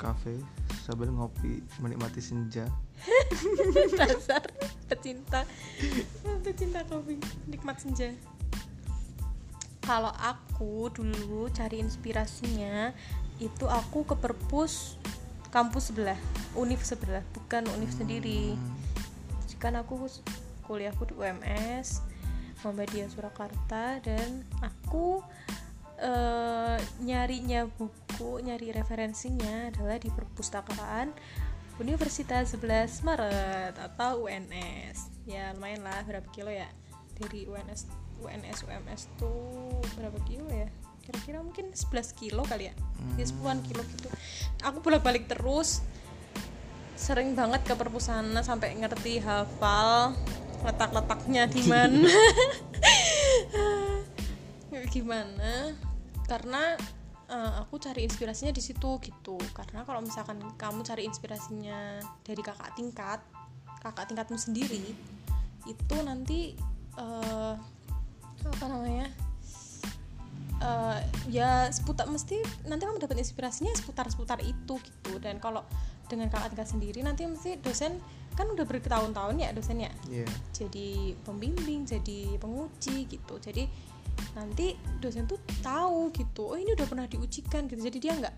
kafe 0.00 0.40
sambil 0.86 1.10
ngopi 1.10 1.66
menikmati 1.82 2.22
senja. 2.22 2.70
Dasar 3.98 4.46
pecinta. 4.86 5.42
Pecinta 6.46 6.86
kopi 6.86 7.18
nikmat 7.50 7.82
senja. 7.82 8.14
Kalau 9.82 10.14
aku 10.14 10.86
dulu 10.94 11.50
cari 11.50 11.82
inspirasinya 11.82 12.94
itu 13.42 13.66
aku 13.66 14.06
ke 14.06 14.14
perpus 14.14 14.94
kampus 15.50 15.90
sebelah 15.90 16.18
univ 16.54 16.78
sebelah 16.86 17.26
bukan 17.34 17.66
univ 17.74 17.90
sendiri. 17.90 18.54
Kan 19.58 19.74
aku 19.74 20.06
kuliahku 20.68 21.08
di 21.10 21.14
UMS 21.18 22.04
Muhammadiyah 22.62 23.08
Surakarta 23.10 23.98
dan 24.04 24.44
aku 24.62 25.24
eh, 25.98 26.78
nyarinya 27.02 27.66
buku 27.74 28.05
nyari 28.20 28.72
referensinya 28.72 29.68
adalah 29.68 30.00
di 30.00 30.08
perpustakaan 30.08 31.12
Universitas 31.76 32.56
11 32.56 33.04
Maret 33.04 33.76
atau 33.76 34.24
UNS 34.24 35.28
ya 35.28 35.52
lumayan 35.52 35.84
lah 35.84 36.00
berapa 36.08 36.24
kilo 36.32 36.48
ya? 36.48 36.64
Dari 37.20 37.44
UNS 37.44 37.84
UNS 38.24 38.64
UMS 38.64 39.12
tuh 39.20 39.76
berapa 40.00 40.16
kilo 40.24 40.48
ya? 40.48 40.72
Kira-kira 41.04 41.44
mungkin 41.44 41.76
11 41.76 42.16
kilo 42.16 42.48
kali 42.48 42.72
ya? 42.72 42.74
Ya 43.20 43.28
10 43.28 43.36
kilo 43.68 43.84
gitu. 43.92 44.08
Aku 44.64 44.80
bolak-balik 44.80 45.28
terus. 45.28 45.84
Sering 46.96 47.36
banget 47.36 47.60
ke 47.68 47.76
perpustakaan 47.76 48.32
sampai 48.40 48.72
ngerti 48.80 49.20
hafal 49.20 50.16
letak-letaknya 50.64 51.44
di 51.44 51.60
mana. 51.70 52.08
Gimana? 54.96 55.76
Karena 56.24 56.72
eh, 57.30 57.52
aku 57.60 57.78
cari 57.82 58.06
inspirasinya 58.06 58.52
di 58.54 58.62
situ 58.62 58.98
gitu. 59.02 59.36
Karena 59.54 59.82
kalau 59.82 60.00
misalkan 60.02 60.38
kamu 60.54 60.86
cari 60.86 61.06
inspirasinya 61.06 62.00
dari 62.22 62.42
kakak 62.42 62.74
tingkat 62.78 63.20
kakak 63.82 64.10
tingkatmu 64.10 64.38
sendiri 64.40 64.82
itu 65.66 65.96
nanti 66.02 66.54
eh, 66.98 67.54
apa 68.46 68.66
namanya 68.70 69.10
eh, 70.62 70.98
ya 71.30 71.70
seputar 71.70 72.06
mesti 72.06 72.38
nanti 72.66 72.82
kamu 72.86 73.02
dapat 73.02 73.18
inspirasinya 73.22 73.74
seputar 73.74 74.06
seputar 74.10 74.38
itu 74.42 74.78
gitu. 74.78 75.18
Dan 75.18 75.42
kalau 75.42 75.66
dengan 76.06 76.30
kakak 76.30 76.54
tingkat 76.54 76.70
sendiri 76.70 77.02
nanti 77.02 77.26
mesti 77.26 77.58
dosen 77.58 77.98
kan 78.36 78.46
udah 78.52 78.68
bertahun-tahun 78.68 79.36
ya 79.40 79.48
dosennya? 79.56 79.90
Iya. 80.12 80.28
jadi 80.52 81.16
pembimbing 81.24 81.88
jadi 81.88 82.36
penguji 82.36 83.08
gitu. 83.08 83.34
Jadi 83.40 83.66
nanti 84.36 84.76
dosen 85.00 85.24
tuh 85.24 85.40
tahu 85.64 86.12
gitu 86.12 86.52
oh 86.52 86.58
ini 86.60 86.76
udah 86.76 86.86
pernah 86.86 87.06
diujikan 87.08 87.64
gitu 87.66 87.80
jadi 87.80 87.98
dia 87.98 88.12
nggak 88.20 88.34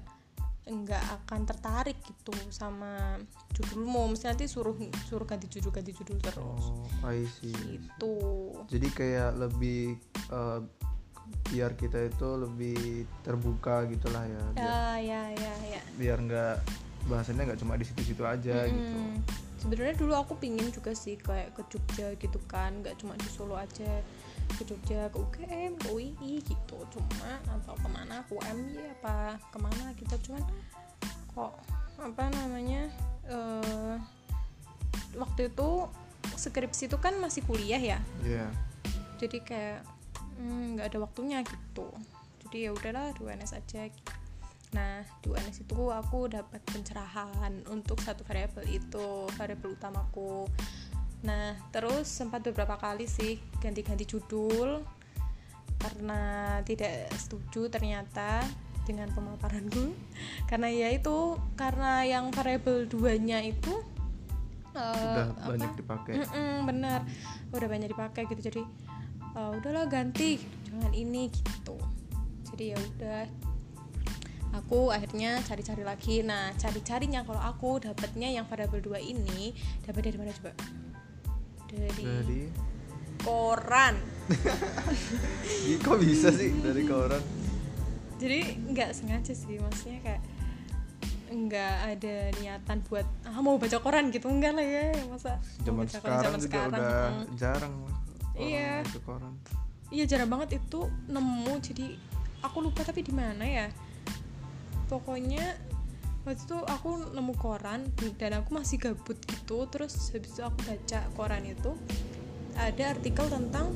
nggak 0.69 1.05
akan 1.25 1.49
tertarik 1.49 1.97
gitu 2.05 2.29
sama 2.53 3.17
judulmu 3.57 4.13
mesti 4.13 4.29
nanti 4.29 4.45
suruh 4.45 4.77
suruh 5.09 5.25
ganti 5.25 5.49
judul 5.49 5.73
ganti 5.73 5.97
judul 5.97 6.21
terus 6.21 6.37
Oh, 6.45 6.85
I 7.09 7.25
see. 7.41 7.57
gitu 7.57 8.15
Jadi 8.69 8.89
kayak 8.93 9.41
lebih 9.41 9.97
eh, 10.29 10.61
biar 11.49 11.73
kita 11.73 12.09
itu 12.09 12.29
lebih 12.37 13.05
terbuka 13.25 13.89
gitulah 13.89 14.25
ya. 14.25 14.45
Biar, 14.53 14.65
ya 14.65 14.85
ya 15.01 15.23
ya 15.33 15.55
ya 15.77 15.81
biar 15.97 16.19
nggak 16.21 16.57
bahasannya 17.09 17.49
nggak 17.49 17.61
cuma 17.65 17.81
di 17.81 17.85
situ-situ 17.89 18.21
aja 18.25 18.69
gitu. 18.69 18.77
Hmm, 18.77 19.17
sebenarnya 19.57 19.97
dulu 19.97 20.13
aku 20.17 20.37
pingin 20.37 20.69
juga 20.69 20.93
sih 20.93 21.17
kayak 21.17 21.57
ke 21.57 21.65
Jogja 21.73 22.13
gitu 22.21 22.37
kan 22.45 22.85
nggak 22.85 23.01
cuma 23.01 23.17
di 23.17 23.29
Solo 23.33 23.57
aja 23.57 24.05
ke 24.57 24.63
Jogja 24.65 25.13
ke 25.13 25.17
UGM 25.21 25.77
ke 25.77 25.89
UI 25.93 26.41
gitu. 26.43 26.79
Cuma 26.95 27.43
atau 27.45 27.75
ke 27.77 27.89
mana 27.91 28.25
ke 28.25 28.33
UMY 28.33 28.81
apa 29.01 29.37
ke 29.53 29.59
mana 29.61 29.93
gitu. 29.99 30.15
Cuman 30.31 30.43
kok 31.35 31.53
apa 31.99 32.31
namanya 32.31 32.89
eh 33.29 33.97
waktu 35.19 35.51
itu 35.51 35.69
skripsi 36.39 36.87
itu 36.87 36.99
kan 37.03 37.19
masih 37.19 37.43
kuliah 37.45 37.81
ya? 37.81 37.99
Iya. 38.23 38.47
jadi 39.19 39.39
kayak 39.43 39.81
hmm, 40.39 40.79
nggak 40.79 40.87
ada 40.95 40.99
waktunya 41.03 41.39
gitu. 41.43 41.91
Jadi 42.47 42.57
ya 42.65 42.71
udahlah 42.71 43.11
di 43.13 43.21
UNS 43.27 43.53
aja 43.59 43.91
gitu. 43.91 44.13
nah 44.69 45.01
di 45.25 45.33
UNS 45.33 45.65
itu 45.65 45.81
aku 45.89 46.29
dapat 46.29 46.61
pencerahan 46.69 47.65
untuk 47.73 47.99
satu 48.05 48.21
variabel 48.21 48.69
itu 48.69 49.25
variabel 49.41 49.73
utamaku 49.73 50.45
nah 51.19 51.59
terus 51.75 52.07
sempat 52.07 52.47
beberapa 52.47 52.79
kali 52.79 53.11
sih 53.11 53.43
ganti-ganti 53.59 54.07
judul 54.07 54.87
karena 55.79 56.59
tidak 56.67 57.11
setuju 57.15 57.71
ternyata 57.71 58.43
dengan 58.89 59.13
pemaparanku. 59.13 59.93
Karena 60.51 60.73
ya 60.73 60.89
itu 60.89 61.37
karena 61.61 62.09
yang 62.09 62.33
variabel 62.33 62.89
duanya 62.89 63.45
itu 63.45 63.85
eh, 64.73 64.81
Udah 64.81 65.29
apa? 65.37 65.45
banyak 65.45 65.73
dipakai. 65.77 66.13
Mm-mm, 66.25 66.55
benar. 66.65 67.05
Udah 67.53 67.69
banyak 67.69 67.93
dipakai 67.93 68.25
gitu. 68.33 68.41
Jadi 68.49 68.63
eh, 69.37 69.51
udahlah 69.61 69.85
ganti 69.93 70.41
jangan 70.65 70.93
ini 70.97 71.29
gitu. 71.29 71.77
Jadi 72.49 72.65
ya 72.73 72.79
udah 72.81 73.23
aku 74.57 74.89
akhirnya 74.89 75.45
cari-cari 75.45 75.85
lagi. 75.85 76.25
Nah 76.25 76.57
cari-carinya 76.57 77.29
kalau 77.29 77.45
aku 77.45 77.85
dapatnya 77.85 78.33
yang 78.33 78.49
variabel 78.49 78.81
2 78.81 79.05
ini 79.05 79.53
dapat 79.85 80.09
dari 80.09 80.17
mana 80.17 80.33
coba 80.33 80.57
dari 81.69 82.03
Dari 82.03 82.43
koran 83.19 83.95
kok 85.81 85.97
bisa 85.97 86.29
sih 86.31 86.53
dari 86.59 86.83
koran? 86.85 87.23
jadi 88.19 88.41
nggak 88.67 88.91
sengaja 88.93 89.33
sih 89.33 89.57
maksudnya 89.57 90.01
kayak 90.03 90.23
nggak 91.29 91.75
ada 91.93 92.17
niatan 92.37 92.79
buat 92.89 93.05
ah 93.23 93.39
mau 93.39 93.61
baca 93.61 93.79
koran 93.79 94.09
gitu 94.09 94.27
enggak 94.27 94.57
lah 94.57 94.65
ya 94.65 94.97
masa 95.07 95.37
Zaman 95.61 95.85
baca 95.85 95.99
koran 96.01 96.41
sekarang 96.41 96.41
juga 96.41 96.59
udah 96.69 97.09
Mm. 97.09 97.37
jarang 97.37 97.75
Iya. 98.39 98.71
baca 98.87 99.01
koran. 99.03 99.35
Iya 99.89 100.05
jarang 100.05 100.29
banget 100.29 100.49
itu 100.57 100.81
nemu 101.07 101.55
jadi 101.59 101.87
aku 102.41 102.57
lupa 102.61 102.81
tapi 102.83 103.01
di 103.03 103.11
mana 103.11 103.43
ya 103.43 103.67
pokoknya 104.87 105.57
waktu 106.29 106.45
itu 106.45 106.61
aku 106.61 107.17
nemu 107.17 107.33
koran 107.41 107.89
dan 108.21 108.37
aku 108.37 108.53
masih 108.53 108.77
gabut 108.77 109.17
gitu. 109.25 109.65
Terus 109.73 110.13
habis 110.13 110.37
itu 110.37 110.45
aku 110.45 110.61
baca 110.69 111.01
koran 111.17 111.49
itu 111.49 111.73
ada 112.53 112.93
artikel 112.93 113.25
tentang 113.33 113.73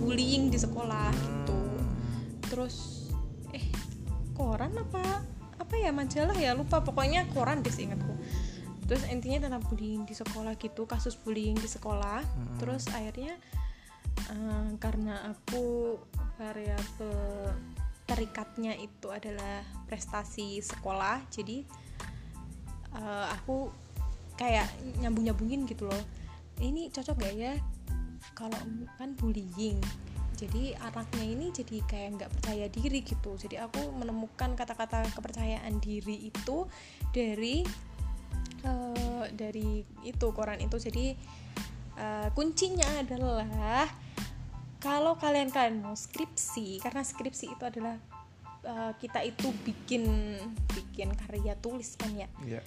bullying 0.00 0.48
di 0.48 0.56
sekolah 0.56 1.12
gitu. 1.12 1.60
Terus 2.48 2.76
eh 3.52 3.68
koran 4.32 4.72
apa 4.80 5.20
apa 5.60 5.74
ya 5.76 5.92
majalah 5.92 6.32
ya? 6.32 6.56
Lupa 6.56 6.80
pokoknya 6.80 7.28
koran 7.36 7.60
deh 7.60 7.68
seingatku 7.68 8.16
terus 8.90 9.06
intinya 9.06 9.46
tentang 9.46 9.62
bullying 9.70 10.02
di 10.02 10.18
sekolah 10.18 10.58
gitu 10.58 10.82
kasus 10.82 11.14
bullying 11.14 11.54
di 11.54 11.70
sekolah. 11.70 12.26
Terus 12.58 12.90
akhirnya 12.90 13.38
eh, 14.32 14.68
karena 14.82 15.30
aku 15.30 15.94
variabel 16.34 17.54
terikatnya 18.10 18.74
itu 18.74 19.06
adalah 19.14 19.62
prestasi 19.86 20.58
sekolah. 20.58 21.22
Jadi 21.30 21.62
eh, 22.98 23.26
aku 23.30 23.70
kayak 24.34 24.66
nyambung 24.98 25.30
nyambungin 25.30 25.62
gitu 25.70 25.86
loh. 25.86 26.02
Ini 26.58 26.90
cocok 26.90 27.16
gak 27.22 27.34
ya 27.38 27.54
kalau 28.34 28.58
kan 28.98 29.14
bullying? 29.14 29.78
Jadi 30.40 30.72
anaknya 30.72 31.24
ini 31.24 31.46
jadi 31.52 31.76
kayak 31.84 32.08
nggak 32.16 32.30
percaya 32.32 32.66
diri 32.72 33.04
gitu. 33.04 33.36
Jadi 33.36 33.60
aku 33.60 33.92
menemukan 33.92 34.56
kata-kata 34.56 35.04
kepercayaan 35.12 35.76
diri 35.84 36.32
itu 36.32 36.64
dari 37.12 37.60
uh, 38.64 39.28
dari 39.36 39.84
itu 40.00 40.26
koran 40.32 40.64
itu. 40.64 40.80
Jadi 40.80 41.12
uh, 42.00 42.32
kuncinya 42.32 43.04
adalah 43.04 43.84
kalau 44.80 45.14
kalian 45.20 45.52
kalian 45.52 45.84
mau 45.84 45.92
skripsi 45.92 46.80
karena 46.80 47.04
skripsi 47.04 47.52
itu 47.52 47.64
adalah 47.68 48.00
uh, 48.64 48.92
kita 48.96 49.20
itu 49.20 49.52
bikin 49.62 50.04
bikin 50.72 51.12
karya 51.14 51.54
tulis 51.60 51.94
kan 52.00 52.10
ya. 52.16 52.28
Yeah. 52.42 52.64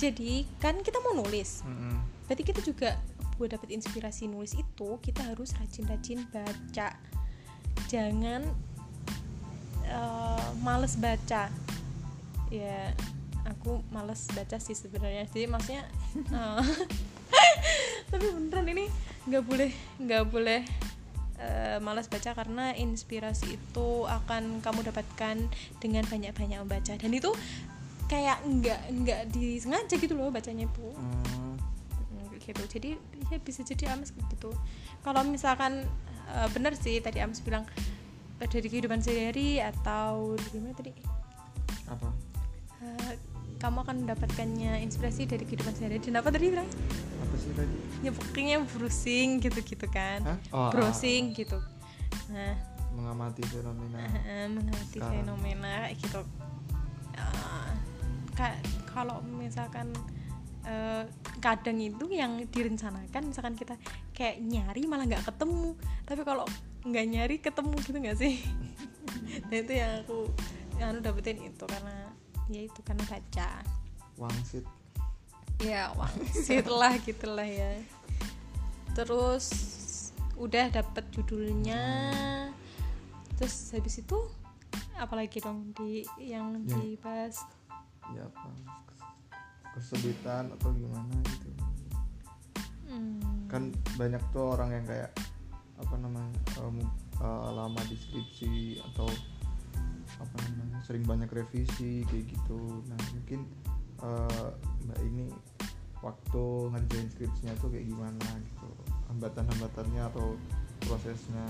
jadi 0.00 0.48
kan 0.58 0.80
kita 0.80 0.98
mau 1.04 1.14
nulis. 1.14 1.62
Mm 1.62 1.76
-mm. 1.76 1.96
berarti 2.26 2.42
kita 2.42 2.60
juga 2.64 2.98
buat 3.36 3.52
dapat 3.52 3.70
inspirasi 3.76 4.26
nulis 4.26 4.56
itu 4.56 4.88
kita 5.04 5.22
harus 5.22 5.52
rajin-rajin 5.60 6.24
baca. 6.32 6.96
Jangan 7.92 8.42
uh, 9.86 10.48
males 10.64 10.96
baca. 10.96 11.52
Ya 12.48 12.80
aku 13.44 13.84
males 13.92 14.26
baca 14.32 14.56
sih 14.56 14.74
sebenarnya. 14.74 15.28
Jadi 15.30 15.46
maksudnya 15.46 15.84
uh, 16.32 16.62
tapi 18.10 18.24
beneran 18.32 18.66
ini 18.70 18.86
nggak 19.28 19.44
boleh 19.44 19.70
nggak 20.00 20.24
boleh 20.30 20.60
uh, 21.40 21.78
malas 21.82 22.06
baca 22.06 22.34
karena 22.34 22.74
inspirasi 22.74 23.58
itu 23.58 23.88
akan 24.06 24.60
kamu 24.60 24.80
dapatkan 24.90 25.36
dengan 25.80 26.04
banyak-banyak 26.06 26.58
membaca. 26.62 26.94
Dan 26.98 27.10
itu 27.14 27.30
kayak 28.06 28.42
nggak 28.44 28.80
nggak 28.92 29.20
disengaja 29.32 29.94
gitu 29.96 30.14
loh 30.14 30.28
bacanya 30.28 30.68
itu. 30.68 30.86
Hmm, 30.94 31.56
gitu. 32.44 32.62
Jadi 32.68 32.90
ya 33.32 33.38
bisa 33.40 33.64
jadi 33.64 33.96
Ames 33.96 34.12
gitu. 34.12 34.52
Kalau 35.00 35.24
misalkan 35.24 35.88
uh, 36.28 36.48
benar 36.52 36.76
sih 36.76 37.00
tadi 37.00 37.24
Ames 37.24 37.40
bilang 37.40 37.64
dari 38.38 38.68
kehidupan 38.68 39.00
sehari 39.00 39.62
atau 39.62 40.36
gimana 40.52 40.76
tadi? 40.76 40.92
Apa? 41.88 42.08
Uh, 42.84 43.12
kamu 43.62 43.80
akan 43.80 43.96
mendapatkannya 44.04 44.84
inspirasi 44.84 45.24
dari 45.24 45.48
kehidupan 45.48 45.72
sehari 45.72 45.96
dan 45.96 46.20
apa 46.20 46.28
tadi 46.28 46.52
bilang 46.52 46.68
sih 47.44 47.52
tadi? 47.52 47.76
Ya 48.00 48.10
pokoknya 48.10 48.56
browsing 48.64 49.28
gitu-gitu 49.44 49.86
kan. 49.92 50.24
Hah? 50.24 50.38
Oh, 50.50 50.70
browsing 50.72 51.36
gitu. 51.36 51.60
Nah. 52.32 52.56
Mengamati 52.96 53.42
fenomena. 53.44 54.00
Uh, 54.24 54.48
mengerti 54.48 54.98
Sekarang. 55.02 55.14
fenomena 55.20 55.72
kayak 55.84 55.96
gitu. 56.00 56.20
Uh, 57.14 57.70
ka- 58.32 58.62
kalau 58.90 59.20
misalkan 59.22 59.92
uh, 60.64 61.04
kadang 61.42 61.78
itu 61.82 62.06
yang 62.08 62.40
direncanakan 62.48 63.22
misalkan 63.28 63.54
kita 63.58 63.74
kayak 64.16 64.40
nyari 64.40 64.88
malah 64.88 65.04
nggak 65.04 65.26
ketemu. 65.26 65.76
Tapi 66.08 66.22
kalau 66.24 66.46
nggak 66.86 67.06
nyari 67.10 67.36
ketemu 67.42 67.74
gitu 67.84 67.98
nggak 68.00 68.18
sih? 68.18 68.34
Nah 69.50 69.56
itu 69.60 69.72
yang 69.74 70.06
aku 70.06 70.30
yang 70.78 70.94
aku 70.94 71.00
dapetin 71.02 71.38
itu 71.42 71.64
karena 71.66 71.96
ya 72.46 72.60
itu 72.66 72.80
karena 72.86 73.02
baca. 73.02 73.50
Wangsit 74.14 74.62
ya 75.62 75.92
wangsit 75.94 76.66
lah 76.66 76.94
gitulah 77.06 77.46
ya. 77.46 77.78
Terus 78.94 79.46
udah 80.34 80.70
dapet 80.70 81.04
judulnya. 81.14 81.82
Terus 83.38 83.74
habis 83.74 83.98
itu 83.98 84.18
apalagi 84.94 85.42
dong 85.42 85.74
di 85.74 86.02
yang 86.18 86.62
Ya. 86.66 86.78
dibahas? 86.78 87.42
ya 88.12 88.22
apa? 88.28 88.50
Kesulitan 89.74 90.52
atau 90.54 90.70
gimana 90.76 91.14
gitu. 91.24 91.48
Hmm, 92.86 93.48
kan 93.50 93.72
banyak 93.98 94.20
tuh 94.30 94.54
orang 94.54 94.70
yang 94.70 94.86
kayak 94.86 95.10
apa 95.74 95.94
namanya 95.98 96.30
em, 96.62 96.78
eh, 97.18 97.48
lama 97.50 97.80
di 97.90 97.96
skripsi 97.98 98.78
atau 98.92 99.08
apa 100.20 100.36
namanya 100.46 100.78
sering 100.86 101.02
banyak 101.02 101.26
revisi 101.26 102.06
kayak 102.06 102.28
gitu. 102.30 102.84
Nah 102.86 102.98
mungkin 103.18 103.50
eh, 104.02 104.48
mbak 104.88 105.00
ini 105.04 105.30
waktu 106.04 106.44
ngerjain 106.72 107.08
skripsinya 107.12 107.54
tuh 107.60 107.72
kayak 107.72 107.86
gimana 107.88 108.28
gitu. 108.40 108.68
Hambatan-hambatannya 109.12 110.02
atau 110.12 110.36
prosesnya 110.84 111.46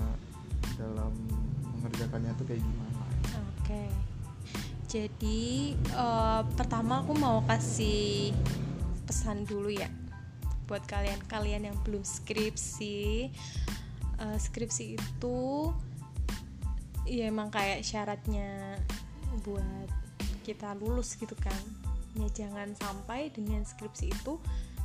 dalam 0.79 1.11
mengerjakannya 1.75 2.31
tuh 2.39 2.45
kayak 2.47 2.61
gimana? 2.63 3.01
Oke. 3.59 3.83
Jadi 4.87 5.75
eh, 5.75 6.41
pertama 6.55 7.03
aku 7.03 7.13
mau 7.17 7.43
kasih 7.43 8.31
pesan 9.05 9.43
dulu 9.43 9.69
ya 9.69 9.91
buat 10.65 10.81
kalian-kalian 10.87 11.69
yang 11.69 11.77
belum 11.83 12.01
skripsi. 12.01 13.29
Eh, 14.15 14.37
skripsi 14.39 14.95
itu 14.95 15.69
ya 17.05 17.29
emang 17.29 17.53
kayak 17.53 17.85
syaratnya 17.85 18.81
buat 19.45 19.89
kita 20.41 20.73
lulus 20.77 21.13
gitu 21.17 21.37
kan 21.37 21.84
ya 22.15 22.29
jangan 22.31 22.71
sampai 22.75 23.29
dengan 23.31 23.63
skripsi 23.67 24.11
itu 24.11 24.39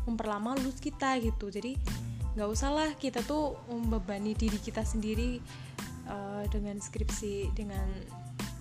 memperlama 0.04 0.58
lulus 0.58 0.82
kita 0.82 1.18
gitu. 1.22 1.50
Jadi 1.50 1.78
nggak 2.34 2.48
usah 2.50 2.70
lah 2.70 2.90
kita 2.98 3.22
tuh 3.26 3.58
membebani 3.70 4.34
diri 4.34 4.58
kita 4.58 4.82
sendiri 4.86 5.38
eh, 6.06 6.44
dengan 6.50 6.78
skripsi 6.78 7.54
dengan 7.54 7.86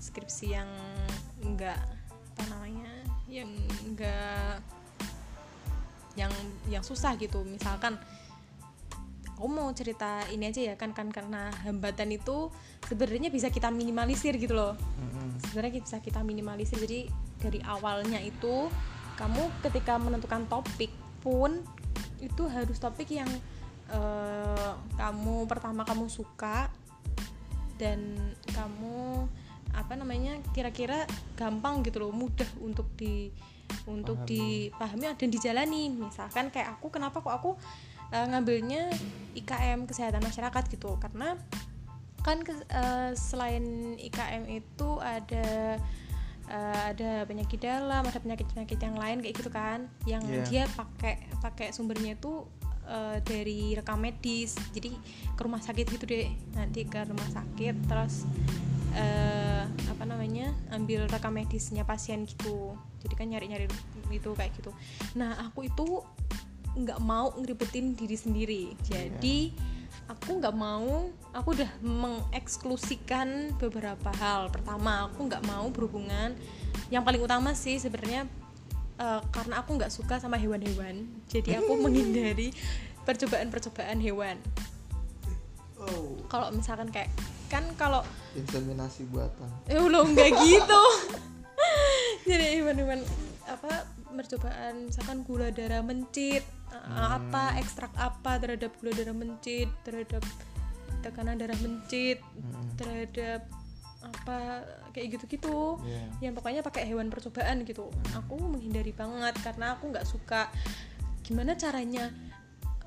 skripsi 0.01 0.45
yang 0.49 0.69
enggak 1.45 1.77
apa 2.35 2.43
namanya 2.49 2.89
yang 3.29 3.51
enggak 3.85 4.61
yang 6.17 6.33
yang 6.67 6.83
susah 6.83 7.15
gitu. 7.15 7.45
Misalkan 7.45 7.95
aku 9.39 9.47
mau 9.47 9.71
cerita 9.71 10.27
ini 10.35 10.51
aja 10.51 10.61
ya 10.61 10.75
kan 10.75 10.91
kan 10.91 11.07
karena 11.15 11.47
hambatan 11.63 12.11
itu 12.11 12.51
sebenarnya 12.91 13.31
bisa 13.31 13.47
kita 13.47 13.71
minimalisir 13.71 14.35
gitu 14.35 14.51
loh 14.51 14.75
Mm-mm. 14.75 15.39
sebenarnya 15.47 15.79
bisa 15.79 16.03
kita 16.03 16.19
minimalisir 16.27 16.75
jadi 16.75 17.07
dari 17.39 17.63
awalnya 17.63 18.19
itu 18.19 18.67
kamu 19.15 19.47
ketika 19.63 19.95
menentukan 19.95 20.43
topik 20.51 20.91
pun 21.23 21.63
itu 22.19 22.51
harus 22.51 22.83
topik 22.83 23.07
yang 23.15 23.31
eh, 23.87 24.71
kamu 24.99 25.47
pertama 25.47 25.87
kamu 25.87 26.11
suka 26.11 26.67
dan 27.79 28.19
kamu 28.51 29.23
apa 29.71 29.95
namanya 29.95 30.35
kira-kira 30.51 31.07
gampang 31.39 31.79
gitu 31.87 32.03
loh 32.03 32.11
mudah 32.11 32.47
untuk 32.59 32.91
di 32.99 33.31
untuk 33.87 34.19
Pahami. 34.27 34.67
dipahami 34.73 35.05
dan 35.15 35.29
dijalani 35.31 35.87
misalkan 35.93 36.51
kayak 36.51 36.75
aku 36.75 36.91
kenapa 36.91 37.23
kok 37.23 37.31
aku 37.31 37.51
eh, 38.09 38.25
ngambilnya 38.25 38.89
IKM 39.33 39.85
kesehatan 39.85 40.19
masyarakat 40.19 40.63
gitu. 40.69 40.97
Karena 40.97 41.37
kan 42.19 42.41
ke- 42.41 42.67
eh, 42.67 43.11
selain 43.13 43.63
IKM 43.95 44.43
itu 44.49 44.89
ada 44.99 45.77
eh, 46.49 46.81
ada 46.89 47.23
penyakit 47.23 47.61
dalam 47.61 48.01
ada 48.01 48.17
penyakit 48.17 48.49
penyakit 48.49 48.79
yang 48.79 48.97
lain 48.97 49.21
kayak 49.21 49.35
gitu 49.37 49.49
kan. 49.49 49.85
Yang 50.03 50.23
Iya. 50.25 50.43
dia 50.43 50.63
pakai 50.67 51.13
pakai 51.39 51.67
sumbernya 51.69 52.13
itu 52.13 52.41
eh, 52.85 53.21
dari 53.21 53.77
rekam 53.77 54.01
medis. 54.01 54.57
Jadi 54.73 54.89
ke 55.31 55.41
rumah 55.41 55.61
sakit 55.61 55.85
gitu 55.87 56.09
deh 56.09 56.25
nanti 56.53 56.83
ke 56.83 57.05
rumah 57.05 57.29
sakit 57.29 57.85
terus 57.85 58.25
eh, 58.91 59.61
apa 59.85 60.03
namanya 60.03 60.49
ambil 60.73 61.05
rekam 61.05 61.29
medisnya 61.29 61.85
pasien 61.85 62.25
gitu. 62.25 62.73
Jadi 62.99 63.13
kan 63.13 63.29
nyari 63.29 63.45
nyari 63.45 63.65
itu 64.09 64.29
kayak 64.33 64.49
gitu. 64.57 64.73
Nah 65.13 65.37
aku 65.39 65.69
itu 65.69 66.01
nggak 66.85 66.99
mau 67.03 67.33
ngeribetin 67.35 67.95
diri 67.95 68.17
sendiri. 68.17 68.63
Jadi 68.85 69.51
aku 70.09 70.41
nggak 70.41 70.55
mau 70.57 71.09
aku 71.31 71.49
udah 71.53 71.71
mengeksklusikan 71.85 73.53
beberapa 73.61 74.09
hal. 74.17 74.49
Pertama 74.49 75.09
aku 75.09 75.29
nggak 75.29 75.43
mau 75.45 75.69
berhubungan. 75.69 76.33
Yang 76.89 77.03
paling 77.05 77.21
utama 77.21 77.51
sih 77.53 77.77
sebenarnya 77.77 78.25
eh, 78.97 79.21
karena 79.29 79.61
aku 79.61 79.77
nggak 79.77 79.93
suka 79.93 80.17
sama 80.17 80.41
hewan-hewan 80.41 81.05
jadi 81.29 81.61
aku 81.61 81.77
menghindari 81.83 82.49
percobaan-percobaan 83.05 84.01
hewan. 84.01 84.37
Oh. 85.79 86.19
Kalau 86.27 86.51
misalkan 86.51 86.91
kayak 86.91 87.09
kan 87.49 87.65
kalau 87.79 88.05
inseminasi 88.37 89.09
buatan. 89.09 89.49
Eh 89.65 89.79
belum 89.79 90.13
nggak 90.13 90.29
gitu. 90.45 90.83
Jadi 92.29 92.61
hewan-hewan 92.61 93.01
apa 93.49 93.87
percobaan 94.13 94.91
misalkan 94.91 95.25
gula 95.25 95.49
darah 95.49 95.81
mencit 95.81 96.45
uh, 96.73 97.17
apa 97.21 97.57
ekstrak 97.61 97.93
apa 97.97 98.37
terhadap 98.41 98.71
gula 98.81 98.91
darah 98.93 99.15
mencit 99.15 99.69
terhadap 99.85 100.23
tekanan 100.99 101.39
darah 101.39 101.57
mencit 101.63 102.19
Mm-mm. 102.19 102.75
terhadap 102.75 103.47
apa 103.99 104.63
kayak 104.95 105.19
gitu-gitu. 105.19 105.75
Iya. 105.83 106.31
yang 106.31 106.33
pokoknya 106.35 106.63
pakai 106.63 106.87
hewan 106.87 107.11
percobaan 107.11 107.67
gitu. 107.67 107.91
Aku 108.15 108.39
menghindari 108.39 108.95
banget 108.95 109.35
karena 109.43 109.75
aku 109.75 109.91
nggak 109.91 110.07
suka 110.07 110.47
gimana 111.23 111.55
caranya. 111.59 112.07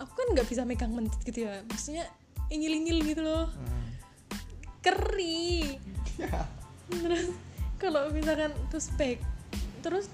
Aku 0.01 0.13
kan 0.17 0.33
nggak 0.33 0.49
bisa 0.49 0.65
megang 0.65 0.93
mencit 0.97 1.21
gitu 1.23 1.45
ya. 1.47 1.61
Maksudnya 1.69 2.09
inyil-inyil 2.49 2.99
gitu 3.05 3.23
loh. 3.23 3.49
Mm. 3.53 3.81
keri. 4.83 5.79
Terus 6.91 7.31
kalau 7.79 8.11
misalkan 8.15 8.55
terus 8.71 8.95
back 8.95 9.19
terus 9.83 10.07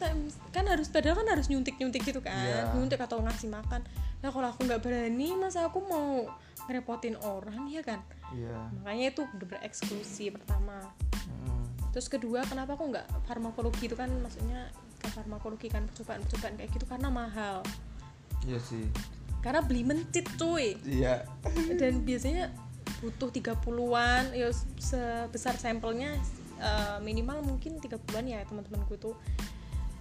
kan 0.51 0.65
harus 0.65 0.89
padahal 0.89 1.21
kan 1.21 1.29
harus 1.29 1.47
nyuntik 1.53 1.77
nyuntik 1.77 2.03
gitu 2.03 2.25
kan. 2.25 2.35
Iya. 2.35 2.75
nyuntik 2.75 2.99
atau 2.99 3.21
ngasih 3.21 3.53
makan. 3.53 3.85
Nah 4.25 4.29
kalau 4.33 4.49
aku 4.51 4.65
nggak 4.65 4.81
berani 4.83 5.37
masa 5.37 5.69
aku 5.69 5.85
mau 5.85 6.27
ngerepotin 6.67 7.15
orang 7.21 7.69
ya 7.71 7.85
kan? 7.85 8.01
Iya. 8.33 8.73
Makanya 8.83 9.07
itu 9.15 9.23
bener 9.37 9.59
eksklusi 9.63 10.33
pertama. 10.33 10.89
Mm. 11.29 11.69
terus 11.89 12.13
kedua 12.13 12.45
kenapa 12.45 12.77
aku 12.77 12.89
nggak 12.93 13.07
farmakologi 13.29 13.89
itu 13.89 13.97
kan? 13.97 14.09
Maksudnya 14.09 14.73
ke 14.99 15.09
farmakologi 15.13 15.69
kan 15.71 15.87
percobaan 15.89 16.21
percobaan 16.27 16.55
kayak 16.59 16.71
gitu 16.75 16.85
karena 16.89 17.09
mahal. 17.09 17.65
Iya 18.45 18.59
sih. 18.61 18.89
Karena 19.45 19.63
beli 19.63 19.87
mencit 19.87 20.27
cuy. 20.37 20.77
Iya. 20.85 21.25
Dan 21.81 22.03
biasanya 22.03 22.51
butuh 22.99 23.31
30-an 23.31 24.35
ya 24.35 24.51
sebesar 24.83 25.55
sampelnya 25.55 26.19
eh, 26.59 26.99
minimal 27.01 27.47
mungkin 27.47 27.79
30-an 27.79 28.25
ya 28.27 28.43
teman-temanku 28.43 28.99
itu 28.99 29.15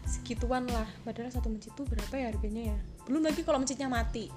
segituan 0.07 0.65
lah. 0.71 0.87
Padahal 1.03 1.29
satu 1.29 1.51
mencit 1.51 1.75
itu 1.75 1.83
berapa 1.83 2.13
ya 2.15 2.25
harganya 2.31 2.63
ya? 2.73 2.77
Belum 3.05 3.21
lagi 3.21 3.43
kalau 3.43 3.59
mencitnya 3.59 3.91
mati. 3.91 4.31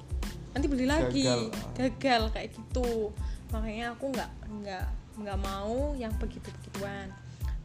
Nanti 0.50 0.66
beli 0.66 0.85
lagi. 0.90 1.24
Gagal. 1.24 1.42
gagal, 1.78 2.22
kayak 2.35 2.50
gitu. 2.59 3.14
Makanya 3.54 3.94
aku 3.94 4.11
nggak 4.11 4.30
nggak 4.50 4.87
nggak 5.20 5.38
mau 5.38 5.94
yang 5.94 6.12
begitu 6.18 6.50
begituan 6.50 7.12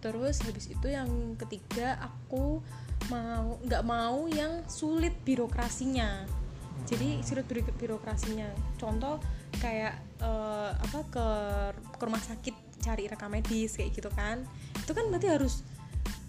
terus 0.06 0.38
habis 0.46 0.70
itu 0.70 0.86
yang 0.86 1.34
ketiga 1.34 1.98
aku 1.98 2.62
mau 3.10 3.58
nggak 3.65 3.82
mau 3.82 4.30
yang 4.30 4.62
sulit 4.70 5.18
birokrasinya. 5.26 6.30
Jadi 6.86 7.26
sulit 7.26 7.50
biro- 7.50 7.74
birokrasinya. 7.74 8.54
Contoh 8.78 9.18
kayak 9.58 9.98
eh, 10.22 10.72
apa 10.78 11.00
ke, 11.10 11.28
ke 11.98 12.04
rumah 12.06 12.22
sakit 12.22 12.54
cari 12.86 13.10
rekam 13.10 13.34
medis 13.34 13.74
kayak 13.74 13.98
gitu 13.98 14.13
kan. 14.13 14.46
Itu 14.78 14.94
kan 14.94 15.10
berarti 15.10 15.26
harus 15.34 15.65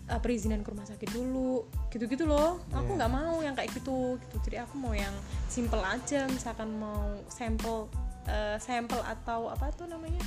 eh, 0.07 0.21
perizinan 0.23 0.63
ke 0.63 0.71
rumah 0.71 0.87
sakit 0.87 1.11
dulu 1.11 1.67
gitu-gitu 1.91 2.25
loh. 2.27 2.63
Aku 2.71 2.95
Iya. 2.95 2.97
nggak 3.03 3.13
mau 3.13 3.37
yang 3.43 3.55
kayak 3.59 3.75
gitu 3.75 4.17
gitu. 4.23 4.37
Jadi 4.47 4.57
aku 4.63 4.75
mau 4.79 4.95
yang 4.95 5.13
simple 5.51 5.83
aja 5.83 6.27
misalkan 6.31 6.71
mau 6.79 7.19
sampel 7.27 7.91
eh, 8.27 8.59
sampel 8.59 8.99
atau 9.07 9.51
apa 9.51 9.71
tuh 9.75 9.87
namanya? 9.87 10.23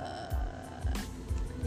Eh, 0.00 0.96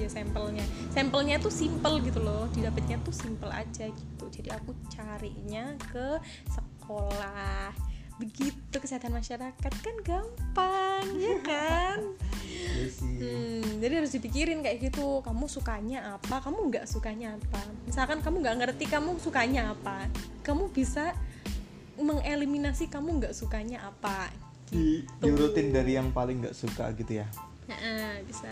ya 0.01 0.09
sampelnya. 0.09 0.65
Sampelnya 0.89 1.37
tuh 1.37 1.53
simple 1.53 2.01
gitu 2.01 2.17
loh 2.21 2.49
didapatnya 2.49 2.97
tuh 3.05 3.13
simple 3.13 3.53
aja 3.53 3.85
gitu. 3.89 4.25
Jadi 4.33 4.49
aku 4.49 4.73
carinya 4.89 5.77
ke 5.93 6.17
sekolah 6.49 7.92
begitu 8.21 8.75
kesehatan 8.77 9.13
masyarakat 9.13 9.73
kan 9.81 9.95
gampang 10.05 11.05
ya 11.17 11.37
kan? 11.41 11.99
Iya 12.43 12.85
Hmm, 13.03 13.79
jadi 13.79 14.01
harus 14.01 14.11
dipikirin 14.15 14.63
kayak 14.65 14.91
gitu. 14.91 15.21
Kamu 15.21 15.45
sukanya 15.47 16.17
apa? 16.17 16.41
Kamu 16.41 16.71
nggak 16.73 16.85
sukanya 16.89 17.37
apa? 17.37 17.61
Misalkan 17.85 18.19
kamu 18.19 18.43
nggak 18.43 18.57
ngerti 18.59 18.85
kamu 18.89 19.19
sukanya 19.21 19.71
apa 19.75 20.09
kamu 20.43 20.69
bisa 20.75 21.15
mengeliminasi 21.95 22.91
kamu 22.91 23.23
nggak 23.23 23.33
sukanya 23.33 23.87
apa. 23.87 24.27
Di 24.67 25.07
diurutin 25.23 25.71
dari 25.71 25.95
yang 25.95 26.11
paling 26.11 26.43
nggak 26.43 26.55
suka 26.57 26.91
gitu 26.99 27.23
ya? 27.23 27.27
Nah, 27.71 28.19
bisa. 28.27 28.51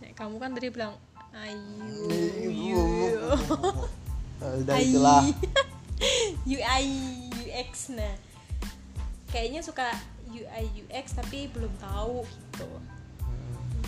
Nah, 0.00 0.10
kamu 0.16 0.40
kan 0.40 0.50
tadi 0.56 0.68
bilang 0.72 0.96
ayu 1.34 2.08
Ayu. 2.08 2.50
yu 2.72 2.84
udah 4.64 4.76
itulah. 4.80 5.22
UI 6.46 6.86
UX 7.54 7.94
nah 7.94 8.14
kayaknya 9.30 9.62
suka 9.62 9.94
UI 10.26 10.64
UX 10.86 11.14
tapi 11.14 11.46
belum 11.54 11.70
tahu 11.78 12.26
gitu. 12.26 12.66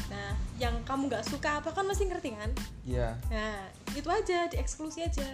Nah 0.06 0.38
yang 0.62 0.78
kamu 0.86 1.10
nggak 1.10 1.26
suka 1.26 1.58
apa 1.58 1.74
kan 1.74 1.82
mesti 1.86 2.06
ngerti 2.06 2.30
kan? 2.38 2.50
Iya. 2.86 3.18
Nah 3.26 3.66
itu 3.94 4.06
aja 4.06 4.46
dieksklusi 4.46 5.02
aja. 5.02 5.26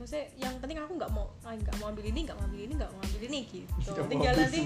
Maksudnya 0.00 0.32
yang 0.40 0.56
penting 0.64 0.80
aku 0.80 0.96
nggak 0.96 1.12
mau 1.12 1.28
ah, 1.44 1.52
nggak 1.52 1.76
mau 1.76 1.92
ambil 1.92 2.08
ini 2.08 2.24
nggak 2.24 2.36
mau 2.40 2.48
ambil 2.48 2.60
ini 2.64 2.72
nggak 2.72 2.90
mau 2.92 3.00
ambil 3.04 3.22
ini 3.28 3.40
gitu. 3.52 3.92
Mau 3.92 4.08
tinggal 4.08 4.32
nanti 4.32 4.60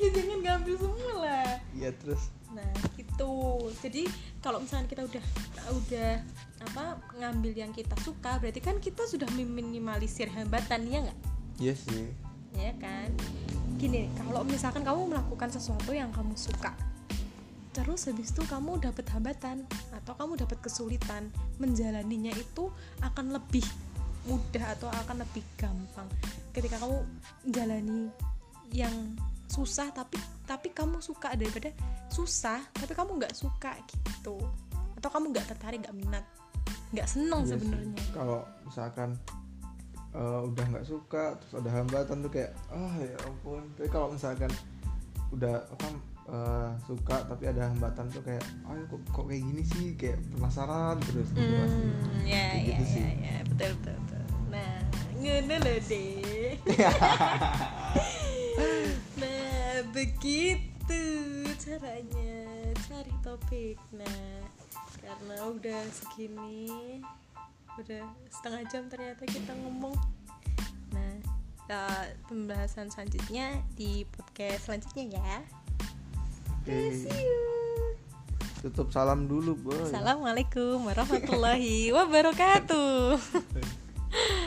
ya 0.00 0.08
jangan 0.16 0.38
ngambil 0.40 0.74
semua 0.80 1.12
lah. 1.20 1.52
Iya 1.76 1.90
terus? 2.00 2.32
Nah 2.56 2.72
gitu. 3.20 3.68
Jadi 3.84 4.02
kalau 4.40 4.64
misalnya 4.64 4.88
kita 4.88 5.02
udah 5.04 5.24
udah 5.76 6.12
apa 6.60 6.84
ngambil 7.20 7.52
yang 7.52 7.72
kita 7.72 7.92
suka 8.00 8.40
berarti 8.40 8.60
kan 8.64 8.80
kita 8.80 9.04
sudah 9.04 9.28
meminimalisir 9.36 10.32
hambatan 10.32 10.88
ya 10.88 10.98
nggak? 11.04 11.18
Iya 11.60 11.74
sih. 11.76 12.08
Ya 12.56 12.72
kan? 12.80 13.12
Gini 13.76 14.08
kalau 14.16 14.40
misalkan 14.48 14.80
kamu 14.80 15.12
melakukan 15.12 15.52
sesuatu 15.52 15.92
yang 15.92 16.08
kamu 16.16 16.32
suka 16.36 16.72
terus 17.70 18.10
habis 18.10 18.34
itu 18.34 18.42
kamu 18.50 18.82
dapat 18.82 19.06
hambatan 19.14 19.62
atau 19.94 20.18
kamu 20.18 20.42
dapat 20.42 20.58
kesulitan 20.58 21.30
menjalaninya 21.62 22.34
itu 22.34 22.66
akan 22.98 23.30
lebih 23.30 23.62
mudah 24.26 24.74
atau 24.74 24.90
akan 24.90 25.22
lebih 25.22 25.46
gampang 25.54 26.10
ketika 26.50 26.82
kamu 26.82 26.98
jalani 27.46 28.10
yang 28.74 29.14
susah 29.50 29.90
tapi 29.90 30.16
tapi 30.46 30.70
kamu 30.70 31.02
suka 31.02 31.34
daripada 31.34 31.74
susah 32.08 32.62
tapi 32.72 32.94
kamu 32.94 33.18
nggak 33.18 33.34
suka 33.34 33.74
gitu 33.90 34.38
atau 34.96 35.08
kamu 35.10 35.34
nggak 35.34 35.46
tertarik 35.50 35.82
nggak 35.82 35.96
minat 35.96 36.24
nggak 36.90 37.06
seneng 37.06 37.42
Iya 37.42 37.48
sih. 37.48 37.52
sebenarnya 37.58 38.02
kalau 38.10 38.40
misalkan 38.62 39.10
eh, 40.10 40.40
udah 40.46 40.64
nggak 40.70 40.86
suka 40.86 41.34
terus 41.36 41.54
ada 41.58 41.70
hambatan 41.72 42.16
tuh 42.20 42.30
kayak 42.30 42.50
ah 42.70 42.94
ya 42.96 43.16
ampun 43.26 43.62
tapi 43.74 43.88
kalau 43.88 44.10
misalkan 44.10 44.50
udah 45.30 45.62
apa 45.66 45.86
eh, 46.30 46.70
suka 46.84 47.16
tapi 47.26 47.44
ada 47.46 47.70
hambatan 47.70 48.06
tuh 48.10 48.22
kayak 48.22 48.42
ah 48.66 48.74
kok, 48.86 49.00
kok 49.10 49.24
kayak 49.26 49.42
gini 49.42 49.62
sih 49.66 49.86
kayak 49.94 50.18
penasaran 50.30 50.98
terus 51.02 51.30
gitu 51.30 51.54
pasti 51.58 51.86
Hmm, 51.90 52.22
ya, 52.26 52.46
Kayak 52.50 52.54
ya, 52.54 52.66
gitu 52.70 52.82
ya, 52.82 52.90
sih. 52.90 53.02
ya, 53.18 53.36
betul, 53.50 53.70
betul, 53.78 53.94
betul. 53.98 54.22
Nah, 54.50 54.74
ngono 55.14 55.54
loh 55.58 55.78
deh. 55.86 56.54
begitu 60.00 61.04
caranya 61.60 62.32
cari 62.88 63.14
topik. 63.20 63.76
Nah, 63.92 64.48
karena 64.96 65.36
udah 65.44 65.82
segini, 65.92 67.04
udah 67.76 68.08
setengah 68.32 68.62
jam 68.72 68.88
ternyata 68.88 69.28
kita 69.28 69.52
ngomong. 69.60 69.92
Nah, 70.96 71.12
eh, 71.68 72.16
pembahasan 72.32 72.88
selanjutnya 72.88 73.60
di 73.76 74.08
podcast 74.08 74.72
selanjutnya 74.72 75.20
ya. 75.20 75.34
Oke. 76.64 76.96
See 76.96 77.12
you. 77.20 77.40
tutup 78.60 78.92
salam 78.92 79.24
dulu 79.24 79.56
boy 79.56 79.88
Assalamualaikum 79.88 80.84
warahmatullahi 80.84 81.92
wabarakatuh. 81.96 83.16